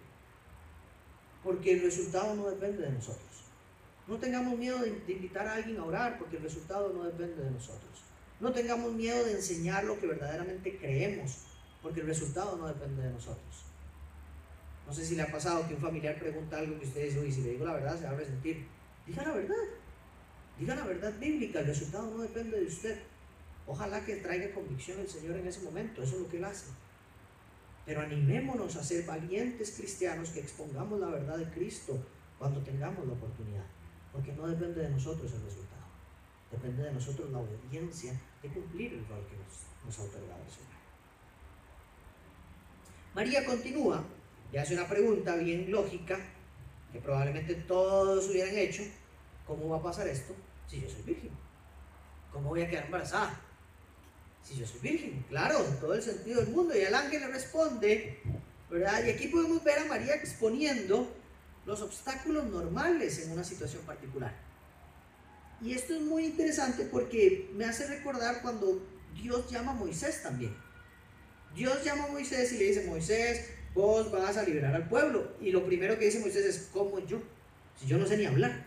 [1.43, 3.31] porque el resultado no depende de nosotros.
[4.07, 7.51] No tengamos miedo de, invitar a alguien a orar porque el resultado no depende de
[7.51, 8.03] nosotros.
[8.41, 11.45] No tengamos miedo de enseñar lo que verdaderamente creemos
[11.83, 13.65] porque el resultado no depende de nosotros.
[14.87, 17.31] No sé si le ha pasado que un familiar pregunta algo que usted dice, y
[17.31, 18.67] si le digo la verdad se va a resentir.
[19.07, 19.57] Diga la verdad.
[20.59, 22.99] Diga la verdad bíblica, el resultado no depende de usted.
[23.71, 26.67] Ojalá que traiga convicción el Señor en ese momento, eso es lo que Él hace.
[27.87, 31.97] Pero animémonos a ser valientes cristianos que expongamos la verdad de Cristo
[32.37, 33.65] cuando tengamos la oportunidad.
[34.13, 35.85] Porque no depende de nosotros el resultado.
[36.51, 40.81] Depende de nosotros la obediencia de cumplir el rol que nos, ha otorgado el Señor.
[43.15, 44.03] María continúa
[44.53, 46.19] y hace una pregunta bien lógica
[46.93, 48.83] que probablemente todos hubieran hecho.
[49.47, 50.35] ¿Cómo va a pasar esto
[50.67, 51.31] si yo soy virgen?
[52.33, 53.47] ¿Cómo voy a quedar embarazada?
[54.43, 56.77] Si yo soy virgen, claro, en todo el sentido del mundo.
[56.77, 58.21] Y el ángel le responde,
[58.69, 59.05] ¿verdad?
[59.05, 61.15] Y aquí podemos ver a María exponiendo
[61.67, 64.35] los obstáculos normales en una situación particular.
[65.63, 68.83] Y esto es muy interesante porque me hace recordar cuando
[69.15, 70.57] Dios llama a Moisés también.
[71.55, 75.33] Dios llama a Moisés y le dice, Moisés, vos vas a liberar al pueblo.
[75.41, 77.21] Y lo primero que dice Moisés es, ¿cómo yo?
[77.79, 78.67] Si yo no sé ni hablar.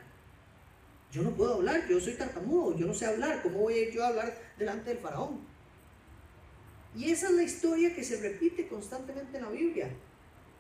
[1.12, 3.42] Yo no puedo hablar, yo soy tartamudo, yo no sé hablar.
[3.44, 5.53] ¿Cómo voy yo a hablar delante del faraón?
[6.96, 9.90] Y esa es la historia que se repite constantemente en la Biblia.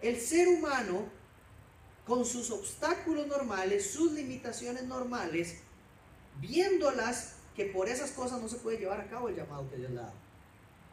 [0.02, 1.06] El ser humano
[2.06, 5.60] con sus obstáculos normales, sus limitaciones normales,
[6.42, 9.92] viéndolas que por esas cosas no se puede llevar a cabo el llamado que Dios
[9.92, 10.14] le da.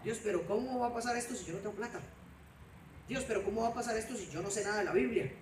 [0.05, 2.00] Dios, pero ¿cómo va a pasar esto si yo no tengo plata?
[3.09, 5.33] Dios, pero ¿cómo va a pasar esto si yo no sé nada de la Biblia?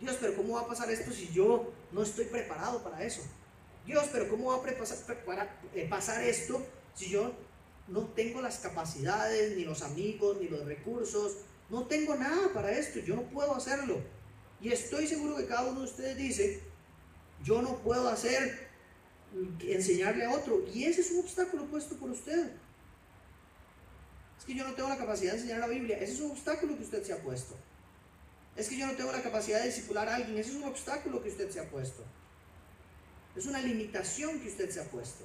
[0.00, 3.22] Dios, pero ¿cómo va a pasar esto si yo no estoy preparado para eso?
[3.86, 6.64] Dios, pero ¿cómo va a eh, pasar esto
[6.94, 7.32] si yo
[7.88, 11.38] no tengo las capacidades, ni los amigos, ni los recursos?
[11.70, 14.00] No tengo nada para esto, yo no puedo hacerlo.
[14.60, 16.62] Y estoy seguro que cada uno de ustedes dice,
[17.42, 18.68] yo no puedo hacer,
[19.60, 20.64] enseñarle a otro.
[20.72, 22.52] Y ese es un obstáculo puesto por usted.
[24.38, 25.98] Es que yo no tengo la capacidad de enseñar la Biblia.
[25.98, 27.56] Ese es un obstáculo que usted se ha puesto.
[28.54, 30.38] Es que yo no tengo la capacidad de discipular a alguien.
[30.38, 32.02] Ese es un obstáculo que usted se ha puesto.
[33.34, 35.24] Es una limitación que usted se ha puesto.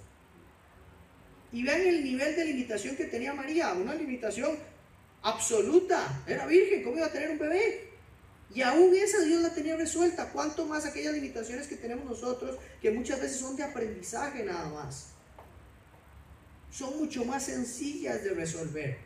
[1.51, 3.73] Y vean el nivel de limitación que tenía María.
[3.73, 4.57] Una limitación
[5.23, 7.89] absoluta, era virgen, ¿cómo iba a tener un bebé?
[8.53, 10.29] Y aún esa Dios la tenía resuelta.
[10.31, 15.07] ¿Cuánto más aquellas limitaciones que tenemos nosotros, que muchas veces son de aprendizaje nada más?
[16.69, 18.97] Son mucho más sencillas de resolver.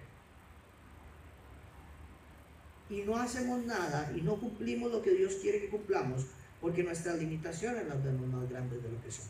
[2.90, 6.26] Y no hacemos nada y no cumplimos lo que Dios quiere que cumplamos,
[6.62, 9.26] porque nuestras limitaciones las vemos más grandes de lo que son.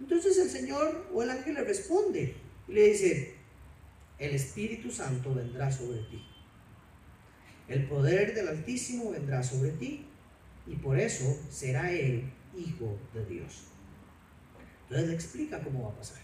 [0.00, 2.34] Entonces el Señor o el ángel le responde
[2.68, 3.34] y le dice,
[4.18, 6.24] el Espíritu Santo vendrá sobre ti.
[7.68, 10.06] El poder del Altísimo vendrá sobre ti
[10.66, 13.64] y por eso será él hijo de Dios.
[14.84, 16.22] Entonces le explica cómo va a pasar.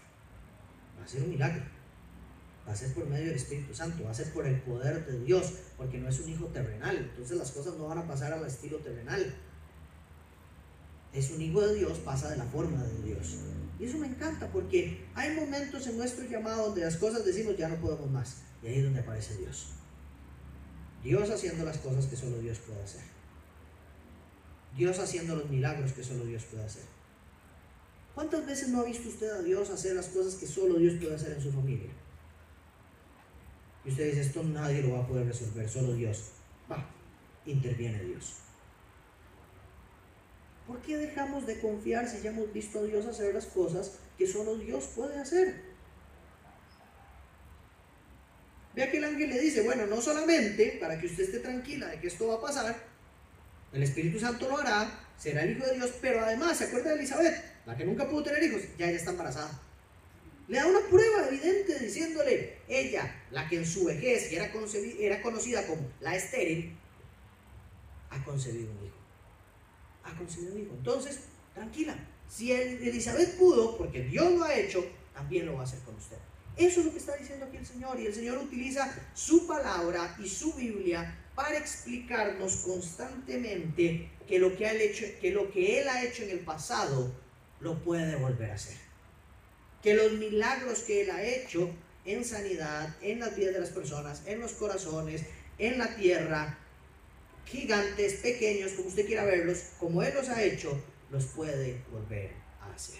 [0.99, 1.63] Va a ser un milagro.
[2.67, 5.19] Va a ser por medio del Espíritu Santo, va a ser por el poder de
[5.23, 6.97] Dios, porque no es un hijo terrenal.
[6.97, 9.35] Entonces las cosas no van a pasar al estilo terrenal.
[11.15, 13.37] Es un hijo de Dios, pasa de la forma de Dios.
[13.79, 17.69] Y eso me encanta porque hay momentos en nuestro llamado donde las cosas decimos ya
[17.69, 18.37] no podemos más.
[18.61, 19.67] Y ahí es donde aparece Dios.
[21.03, 23.01] Dios haciendo las cosas que solo Dios puede hacer.
[24.75, 26.83] Dios haciendo los milagros que solo Dios puede hacer.
[28.13, 31.15] ¿Cuántas veces no ha visto usted a Dios hacer las cosas que solo Dios puede
[31.15, 31.91] hacer en su familia?
[33.85, 36.31] Y usted dice, esto nadie lo va a poder resolver, solo Dios.
[36.71, 36.89] Va,
[37.45, 38.35] interviene Dios.
[40.67, 44.25] ¿Por qué dejamos de confiar si ya hemos visto a Dios hacer las cosas que
[44.25, 45.61] solo Dios puede hacer?
[48.73, 51.99] Vea que el ángel le dice, bueno, no solamente para que usted esté tranquila de
[51.99, 52.75] que esto va a pasar,
[53.71, 56.97] el Espíritu Santo lo hará, será el Hijo de Dios, pero además, ¿se acuerda de
[56.97, 57.43] Elizabeth?
[57.65, 59.59] La que nunca pudo tener hijos, ya ella está embarazada.
[60.47, 64.51] Le da una prueba evidente diciéndole, ella, la que en su vejez era,
[64.99, 66.75] era conocida como la estéril,
[68.09, 68.94] ha concebido un hijo.
[70.05, 70.73] Ha concebido un hijo.
[70.75, 71.19] Entonces,
[71.53, 71.95] tranquila,
[72.29, 76.17] si Elizabeth pudo, porque Dios lo ha hecho, también lo va a hacer con usted.
[76.57, 77.99] Eso es lo que está diciendo aquí el Señor.
[77.99, 84.69] Y el Señor utiliza su palabra y su Biblia para explicarnos constantemente que lo que,
[84.69, 87.11] él, hecho, que lo que Él ha hecho en el pasado
[87.59, 88.77] lo puede volver a hacer.
[89.83, 91.69] Que los milagros que Él ha hecho
[92.05, 95.23] en sanidad, en las vidas de las personas, en los corazones,
[95.57, 96.57] en la tierra,
[97.45, 100.81] gigantes, pequeños, como usted quiera verlos, como Él los ha hecho,
[101.11, 102.31] los puede volver
[102.61, 102.99] a hacer.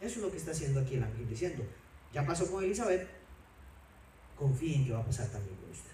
[0.00, 1.64] Eso es lo que está haciendo aquí el ángel diciendo,
[2.12, 3.08] ya pasó con Elizabeth,
[4.36, 5.92] confíen que va a pasar también con usted.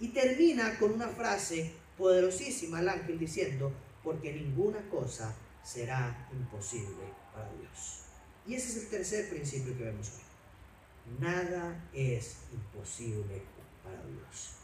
[0.00, 3.72] Y termina con una frase poderosísima el ángel diciendo,
[4.04, 8.02] porque ninguna cosa será imposible para Dios.
[8.46, 11.18] Y ese es el tercer principio que vemos hoy.
[11.18, 13.42] Nada es imposible
[13.82, 14.57] para Dios.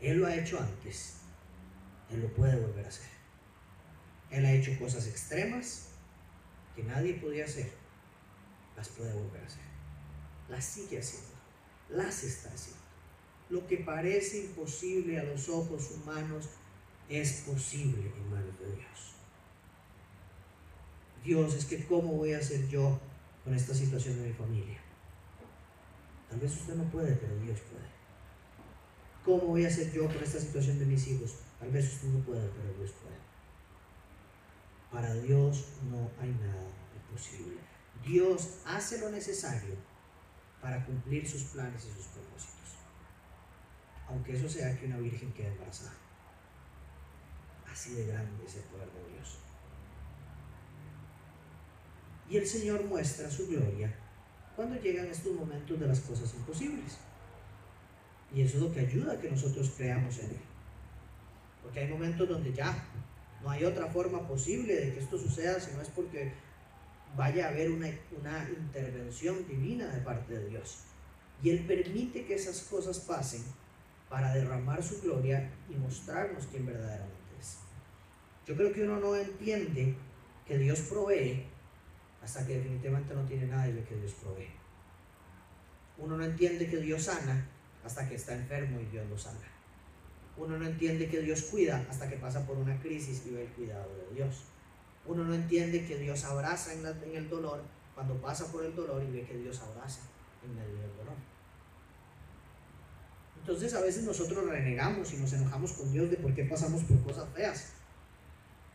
[0.00, 1.16] Él lo ha hecho antes,
[2.10, 3.08] Él lo puede volver a hacer.
[4.30, 5.88] Él ha hecho cosas extremas
[6.76, 7.70] que nadie podía hacer
[8.78, 9.62] las puede volver a hacer.
[10.48, 11.34] Las sigue haciendo,
[11.90, 12.80] las está haciendo.
[13.50, 16.48] Lo que parece imposible a los ojos humanos
[17.08, 19.14] es posible en manos de Dios.
[21.24, 23.00] Dios, es que ¿cómo voy a hacer yo
[23.42, 24.78] con esta situación de mi familia?
[26.30, 27.97] Tal vez usted no puede, pero Dios puede.
[29.28, 31.34] ¿Cómo voy a hacer yo con esta situación de mis hijos?
[31.60, 33.18] Tal vez usted no puede, pero Dios puede.
[34.90, 36.64] Para Dios no hay nada
[36.96, 37.58] imposible.
[38.02, 39.74] Dios hace lo necesario
[40.62, 42.78] para cumplir sus planes y sus propósitos.
[44.08, 45.92] Aunque eso sea que una virgen quede embarazada.
[47.70, 49.40] Así de grande es el poder de Dios.
[52.30, 53.94] Y el Señor muestra su gloria
[54.56, 56.96] cuando llegan estos momentos de las cosas imposibles.
[58.34, 60.40] Y eso es lo que ayuda a que nosotros creamos en Él.
[61.62, 62.76] Porque hay momentos donde ya
[63.42, 66.32] no hay otra forma posible de que esto suceda si no es porque
[67.16, 70.78] vaya a haber una, intervención divina de parte de Dios.
[71.42, 73.42] Y Él permite que esas cosas pasen
[74.08, 77.58] para derramar su gloria y mostrarnos quién verdaderamente es.
[78.46, 79.94] Yo creo que uno no entiende
[80.46, 81.44] que Dios provee
[82.22, 84.50] hasta que definitivamente no tiene nada de lo que Dios provee.
[85.98, 87.46] Uno no entiende que Dios sana
[87.88, 89.48] hasta que está enfermo y Dios lo sana.
[90.36, 93.48] Uno no entiende que Dios cuida hasta que pasa por una crisis y ve el
[93.48, 94.44] cuidado de Dios.
[95.06, 96.84] Uno no entiende que Dios abraza en,
[97.16, 97.62] el dolor
[97.94, 100.00] cuando pasa por el dolor y ve que Dios abraza
[100.44, 101.16] en medio del dolor.
[103.40, 107.02] Entonces a veces nosotros renegamos y nos enojamos con Dios de por qué pasamos por
[107.02, 107.72] cosas feas.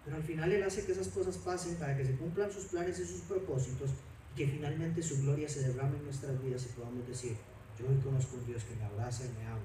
[0.04, 2.98] Pero al final Él hace que esas cosas pasen para que se cumplan sus planes
[2.98, 3.92] y sus propósitos
[4.34, 7.38] y que finalmente su gloria se derrame en nuestras vidas y podamos decir,
[7.84, 9.60] yo hoy conozco un Dios que me abraza y me ama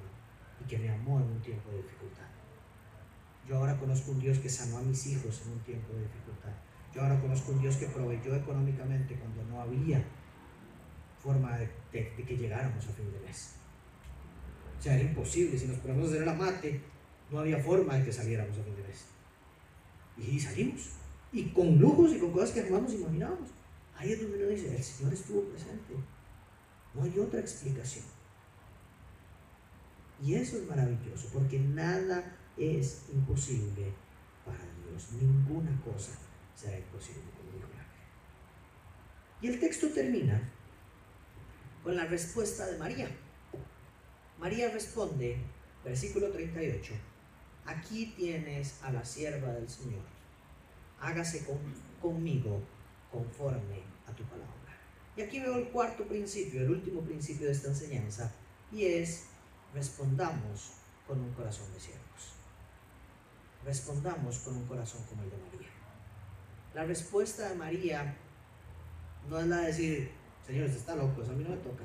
[0.61, 2.27] y que me amó en un tiempo de dificultad.
[3.49, 6.53] Yo ahora conozco un Dios que sanó a mis hijos en un tiempo de dificultad.
[6.95, 10.03] Yo ahora conozco un Dios que proveyó económicamente cuando no había
[11.23, 13.55] forma de, que llegáramos a fin de mes.
[14.79, 15.57] O sea, era imposible.
[15.57, 16.81] Si nos ponemos a hacer la mate,
[17.31, 19.07] no había forma de que saliéramos a fin de mes.
[20.17, 20.91] Y salimos.
[21.33, 23.51] Y con lujos y con cosas que jamás nos imaginábamos.
[23.97, 25.95] Ahí es donde uno dice, el Señor estuvo presente.
[26.99, 28.05] No hay otra explicación.
[30.21, 33.93] Y eso es maravilloso, porque nada es imposible
[34.45, 35.13] para Dios.
[35.13, 36.11] Ninguna cosa
[36.57, 37.69] será imposible, como dijo
[39.41, 40.43] Y el texto termina
[41.85, 43.09] con la respuesta de María.
[44.41, 45.39] María responde,
[45.85, 46.95] versículo 38,
[47.65, 50.03] aquí tienes a la sierva del Señor,
[51.01, 51.47] hágase
[52.01, 52.61] conmigo
[53.13, 54.58] conforme a tu palabra.
[55.19, 58.33] Y aquí veo el cuarto principio, el último principio de esta enseñanza,
[58.71, 59.25] y es
[59.75, 60.75] respondamos
[61.09, 62.35] con un corazón de siervos.
[63.65, 65.69] Respondamos con un corazón como el de María.
[66.73, 68.15] La respuesta de María
[69.29, 70.11] no es la de decir,
[70.47, 71.83] Señor, usted está loco, eso a mí no me toca.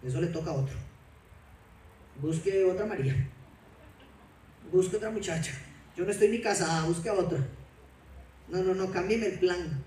[0.00, 0.76] Eso le toca a otro.
[2.20, 3.16] Busque otra María.
[4.70, 5.54] Busque otra muchacha.
[5.96, 7.44] Yo no estoy ni casada, busque otra.
[8.48, 9.84] No, no, no, cámbieme el plan.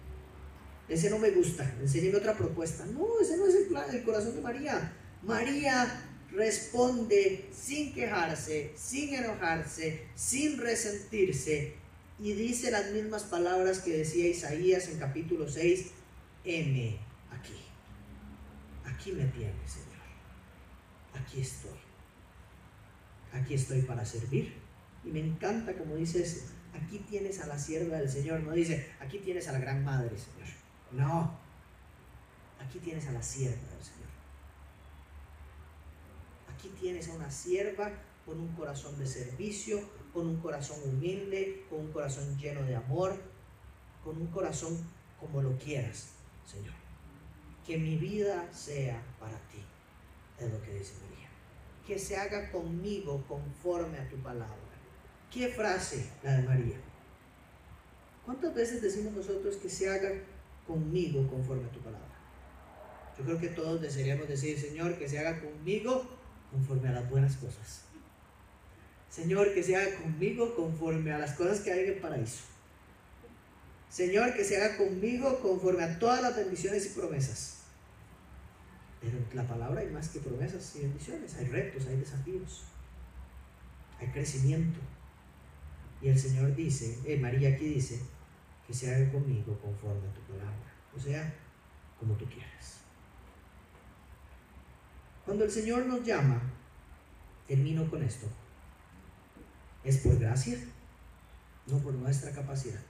[0.88, 2.86] Ese no me gusta, enséñeme otra propuesta.
[2.86, 4.94] No, ese no es el, plan, el corazón de María.
[5.24, 11.86] María responde sin quejarse, sin enojarse, sin resentirse
[12.20, 15.92] y dice las mismas palabras que decía Isaías en capítulo 6,
[16.46, 16.98] M
[17.32, 17.54] aquí.
[18.86, 19.86] Aquí me tienes, Señor.
[21.14, 21.78] Aquí estoy.
[23.34, 24.54] Aquí estoy para servir.
[25.04, 28.40] Y me encanta como dices, aquí tienes a la sierva del Señor.
[28.42, 30.55] No dice, aquí tienes a la gran madre, Señor.
[30.92, 31.32] No.
[32.60, 34.10] Aquí tienes a la sierva del Señor.
[36.54, 37.92] Aquí tienes a una sierva
[38.26, 39.80] con un corazón de servicio,
[40.14, 43.22] con un corazón humilde, con un corazón lleno de amor,
[44.04, 44.78] con un corazón
[45.20, 46.10] como lo quieras,
[46.46, 46.74] Señor.
[47.66, 49.64] Que mi vida sea para ti,
[50.40, 51.30] es lo que dice María.
[51.86, 54.56] Que se haga conmigo conforme a tu palabra.
[55.32, 56.78] ¿Qué frase la de María?
[58.26, 60.10] ¿Cuántas veces decimos nosotros que se haga
[60.66, 62.08] conmigo conforme a tu palabra.
[63.18, 66.06] Yo creo que todos desearíamos decir, Señor, que se haga conmigo
[66.52, 67.84] conforme a las buenas cosas.
[69.10, 72.44] Señor, que se haga conmigo conforme a las cosas que hay en el paraíso.
[73.90, 77.60] Señor, que se haga conmigo conforme a todas las bendiciones y promesas.
[79.00, 81.36] Pero en la palabra hay más que promesas y bendiciones.
[81.36, 82.64] Hay retos, hay desafíos,
[84.00, 84.80] hay crecimiento.
[86.02, 88.02] Y el Señor dice, eh, María aquí dice,
[88.66, 91.34] que se haga conmigo conforme a tu palabra, o sea,
[92.00, 92.80] como tú quieras.
[95.26, 96.42] Cuando el Señor nos llama,
[97.48, 98.28] termino con esto,
[99.84, 100.58] es por gracia,
[101.68, 102.82] no por nuestra capacidad.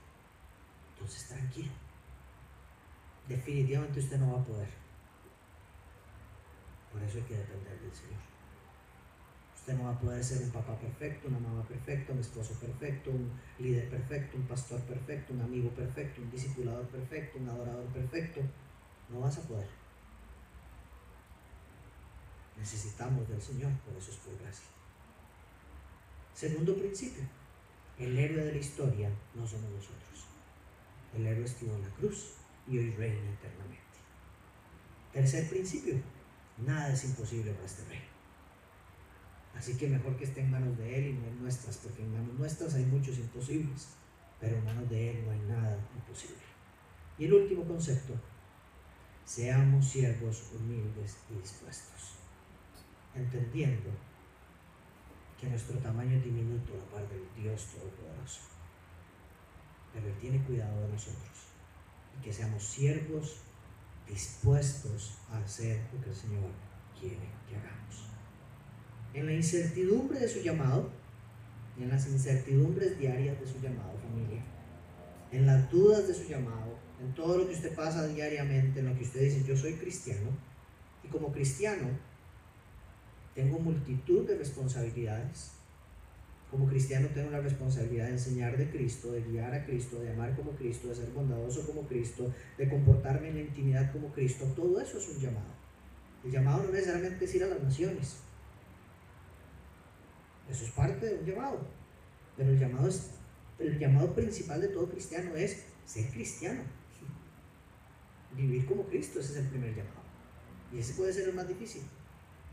[0.94, 1.72] Entonces tranquilo,
[3.28, 4.68] definitivamente usted no va a poder.
[6.92, 8.35] Por eso hay que depender del Señor.
[9.66, 13.10] Usted no va a poder ser un papá perfecto, una mamá perfecta, un esposo perfecto,
[13.10, 18.42] un líder perfecto, un pastor perfecto, un amigo perfecto, un discipulador perfecto, un adorador perfecto.
[19.08, 19.66] No vas a poder.
[22.56, 24.68] Necesitamos del Señor, por eso es por gracia.
[26.32, 27.24] Segundo principio,
[27.98, 30.28] el héroe de la historia no somos nosotros.
[31.12, 32.34] El héroe estuvo en la cruz
[32.68, 33.98] y hoy reina eternamente.
[35.12, 35.96] Tercer principio,
[36.64, 38.15] nada es imposible para este rey.
[39.56, 42.12] Así que mejor que esté en manos de Él y no en nuestras, porque en
[42.12, 43.88] manos nuestras hay muchos imposibles,
[44.38, 46.44] pero en manos de Él no hay nada imposible.
[47.18, 48.12] Y el último concepto,
[49.24, 52.16] seamos siervos humildes y dispuestos,
[53.14, 53.90] entendiendo
[55.40, 58.42] que nuestro tamaño es diminuto a la par del Dios Todopoderoso,
[59.94, 61.46] pero Él tiene cuidado de nosotros
[62.18, 63.38] y que seamos siervos
[64.06, 66.50] dispuestos a hacer lo que el Señor
[66.98, 68.05] quiere que hagamos
[69.16, 70.90] en la incertidumbre de su llamado
[71.78, 74.42] en las incertidumbres diarias de su llamado, familia,
[75.30, 78.96] en las dudas de su llamado, en todo lo que usted pasa diariamente, en lo
[78.96, 80.30] que usted dice, yo soy cristiano,
[81.04, 81.88] y como cristiano
[83.34, 85.52] tengo multitud de responsabilidades.
[86.50, 90.34] Como cristiano tengo la responsabilidad de enseñar de Cristo, de guiar a Cristo, de amar
[90.36, 94.46] como Cristo, de ser bondadoso como Cristo, de comportarme en la intimidad como Cristo.
[94.56, 95.52] Todo eso es un llamado.
[96.24, 98.16] El llamado no necesariamente es ir a las naciones.
[100.50, 101.60] Eso es parte de un llamado.
[102.36, 103.10] Pero el llamado, es,
[103.58, 106.62] el llamado principal de todo cristiano es ser cristiano.
[108.34, 110.02] Vivir como Cristo, ese es el primer llamado.
[110.72, 111.82] Y ese puede ser el más difícil.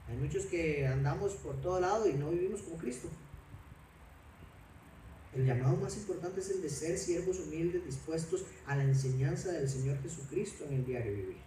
[0.07, 3.09] Hay muchos que andamos por todo lado y no vivimos como Cristo.
[5.33, 9.67] El llamado más importante es el de ser siervos humildes, dispuestos a la enseñanza del
[9.67, 11.37] Señor Jesucristo en el diario vivir.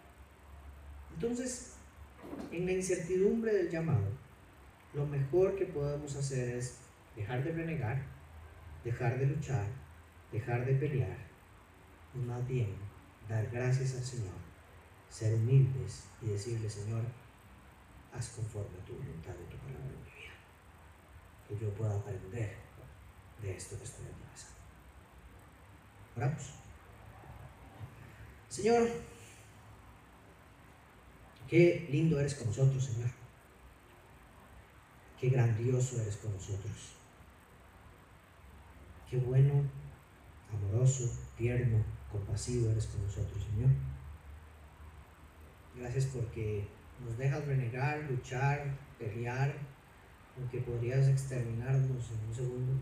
[1.15, 1.73] Entonces,
[2.51, 4.07] en la incertidumbre del llamado,
[4.97, 6.79] lo mejor que podemos hacer es
[7.15, 8.03] dejar de renegar,
[8.83, 9.67] dejar de luchar,
[10.33, 11.19] dejar de pelear
[12.15, 12.75] y más bien
[13.29, 14.33] dar gracias al Señor,
[15.11, 17.03] ser humildes y decirle, Señor,
[18.15, 20.35] haz conforme a tu voluntad y tu palabra en mi vida.
[21.47, 22.55] Que yo pueda aprender
[23.43, 24.57] de esto que estoy atravesando.
[26.17, 26.55] Oramos.
[28.49, 28.89] Señor,
[31.47, 33.26] qué lindo eres con nosotros, Señor.
[35.19, 36.93] Qué grandioso eres con nosotros.
[39.09, 39.63] Qué bueno,
[40.53, 43.71] amoroso, tierno, compasivo eres con nosotros, Señor.
[45.75, 46.69] Gracias porque
[47.03, 49.55] nos dejas renegar, luchar, pelear,
[50.37, 52.73] aunque podrías exterminarnos en un segundo.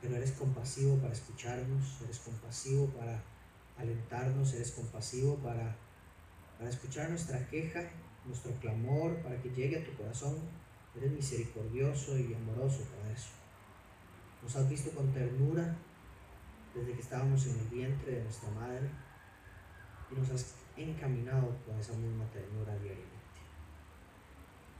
[0.00, 3.22] Pero eres compasivo para escucharnos, eres compasivo para
[3.78, 5.76] alentarnos, eres compasivo para,
[6.58, 7.90] para escuchar nuestra queja,
[8.24, 10.38] nuestro clamor, para que llegue a tu corazón.
[10.96, 13.30] Eres misericordioso y amoroso para eso.
[14.42, 15.76] Nos has visto con ternura
[16.74, 18.88] desde que estábamos en el vientre de nuestra madre
[20.10, 23.10] y nos has encaminado con esa misma ternura diariamente.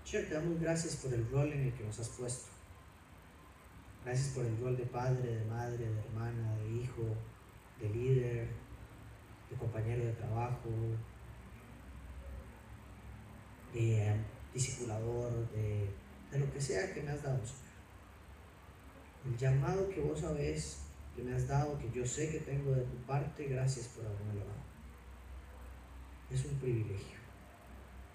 [0.05, 2.51] Señor, te damos gracias por el rol en el que nos has puesto.
[4.05, 7.03] Gracias por el rol de padre, de madre, de hermana, de hijo,
[7.81, 8.49] de líder,
[9.51, 10.71] de compañero de trabajo,
[13.73, 14.15] de
[14.53, 15.89] discipulador, de,
[16.31, 17.41] de lo que sea que me has dado,
[19.25, 20.79] El llamado que vos sabés
[21.15, 24.41] que me has dado, que yo sé que tengo de tu parte, gracias por haberme
[24.41, 24.61] dado.
[26.31, 27.19] Es un privilegio.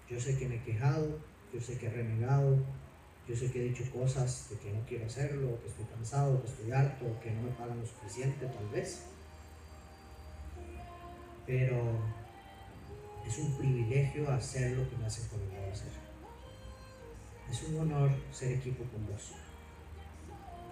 [0.08, 1.18] Yo sé que me he quejado,
[1.52, 2.58] yo sé que he renegado,
[3.28, 6.48] yo sé que he dicho cosas de que no quiero hacerlo, que estoy cansado, que
[6.48, 9.02] estoy harto, que no me pagan lo suficiente tal vez.
[11.44, 11.98] Pero
[13.26, 15.92] es un privilegio hacer lo que me has encomendado hacer.
[17.50, 19.32] Es un honor ser equipo con vos.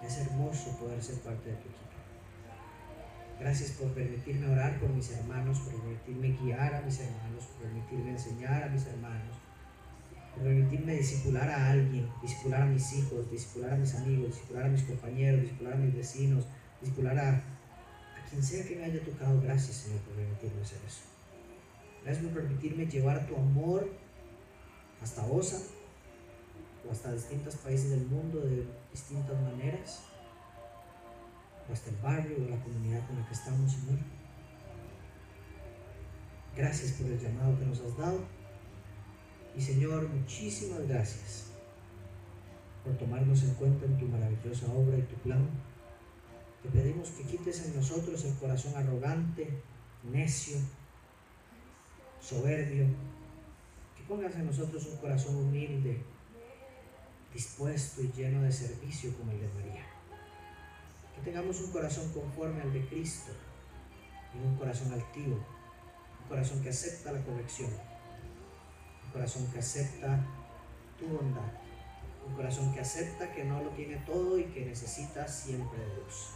[0.05, 1.85] Es hermoso poder ser parte de tu equipo.
[3.39, 8.11] Gracias por permitirme orar por mis hermanos, por permitirme guiar a mis hermanos, por permitirme
[8.11, 9.35] enseñar a mis hermanos,
[10.33, 14.69] por permitirme discipular a alguien, discipular a mis hijos, discipular a mis amigos, discipular a
[14.69, 16.45] mis compañeros, discipular a mis vecinos,
[16.79, 19.41] discipular a, a quien sea que me haya tocado.
[19.41, 21.14] Gracias, Señor, por permitirme hacer eso.
[22.05, 23.89] Gracias por permitirme llevar tu amor
[25.01, 25.59] hasta Osa
[26.87, 30.03] o hasta distintos países del mundo de distintas maneras
[31.67, 33.97] o hasta el barrio o la comunidad con la que estamos, Señor.
[36.55, 38.19] Gracias por el llamado que nos has dado.
[39.57, 41.47] Y Señor, muchísimas gracias
[42.83, 45.49] por tomarnos en cuenta en tu maravillosa obra y tu plan.
[46.61, 49.49] Te pedimos que quites en nosotros el corazón arrogante,
[50.03, 50.57] necio,
[52.25, 52.85] soberbio.
[53.95, 56.01] Que pongas en nosotros un corazón humilde,
[57.33, 59.95] dispuesto y lleno de servicio como el de María
[61.15, 63.31] que tengamos un corazón conforme al de Cristo
[64.33, 67.71] y un corazón altivo, un corazón que acepta la corrección,
[69.05, 70.19] un corazón que acepta
[70.99, 71.53] tu bondad,
[72.27, 76.31] un corazón que acepta que no lo tiene todo y que necesita siempre de Dios.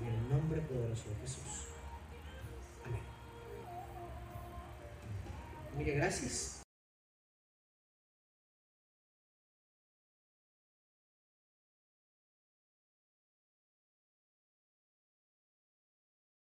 [0.00, 1.73] En el nombre poderoso de Jesús.
[5.76, 6.63] Mire, gracias.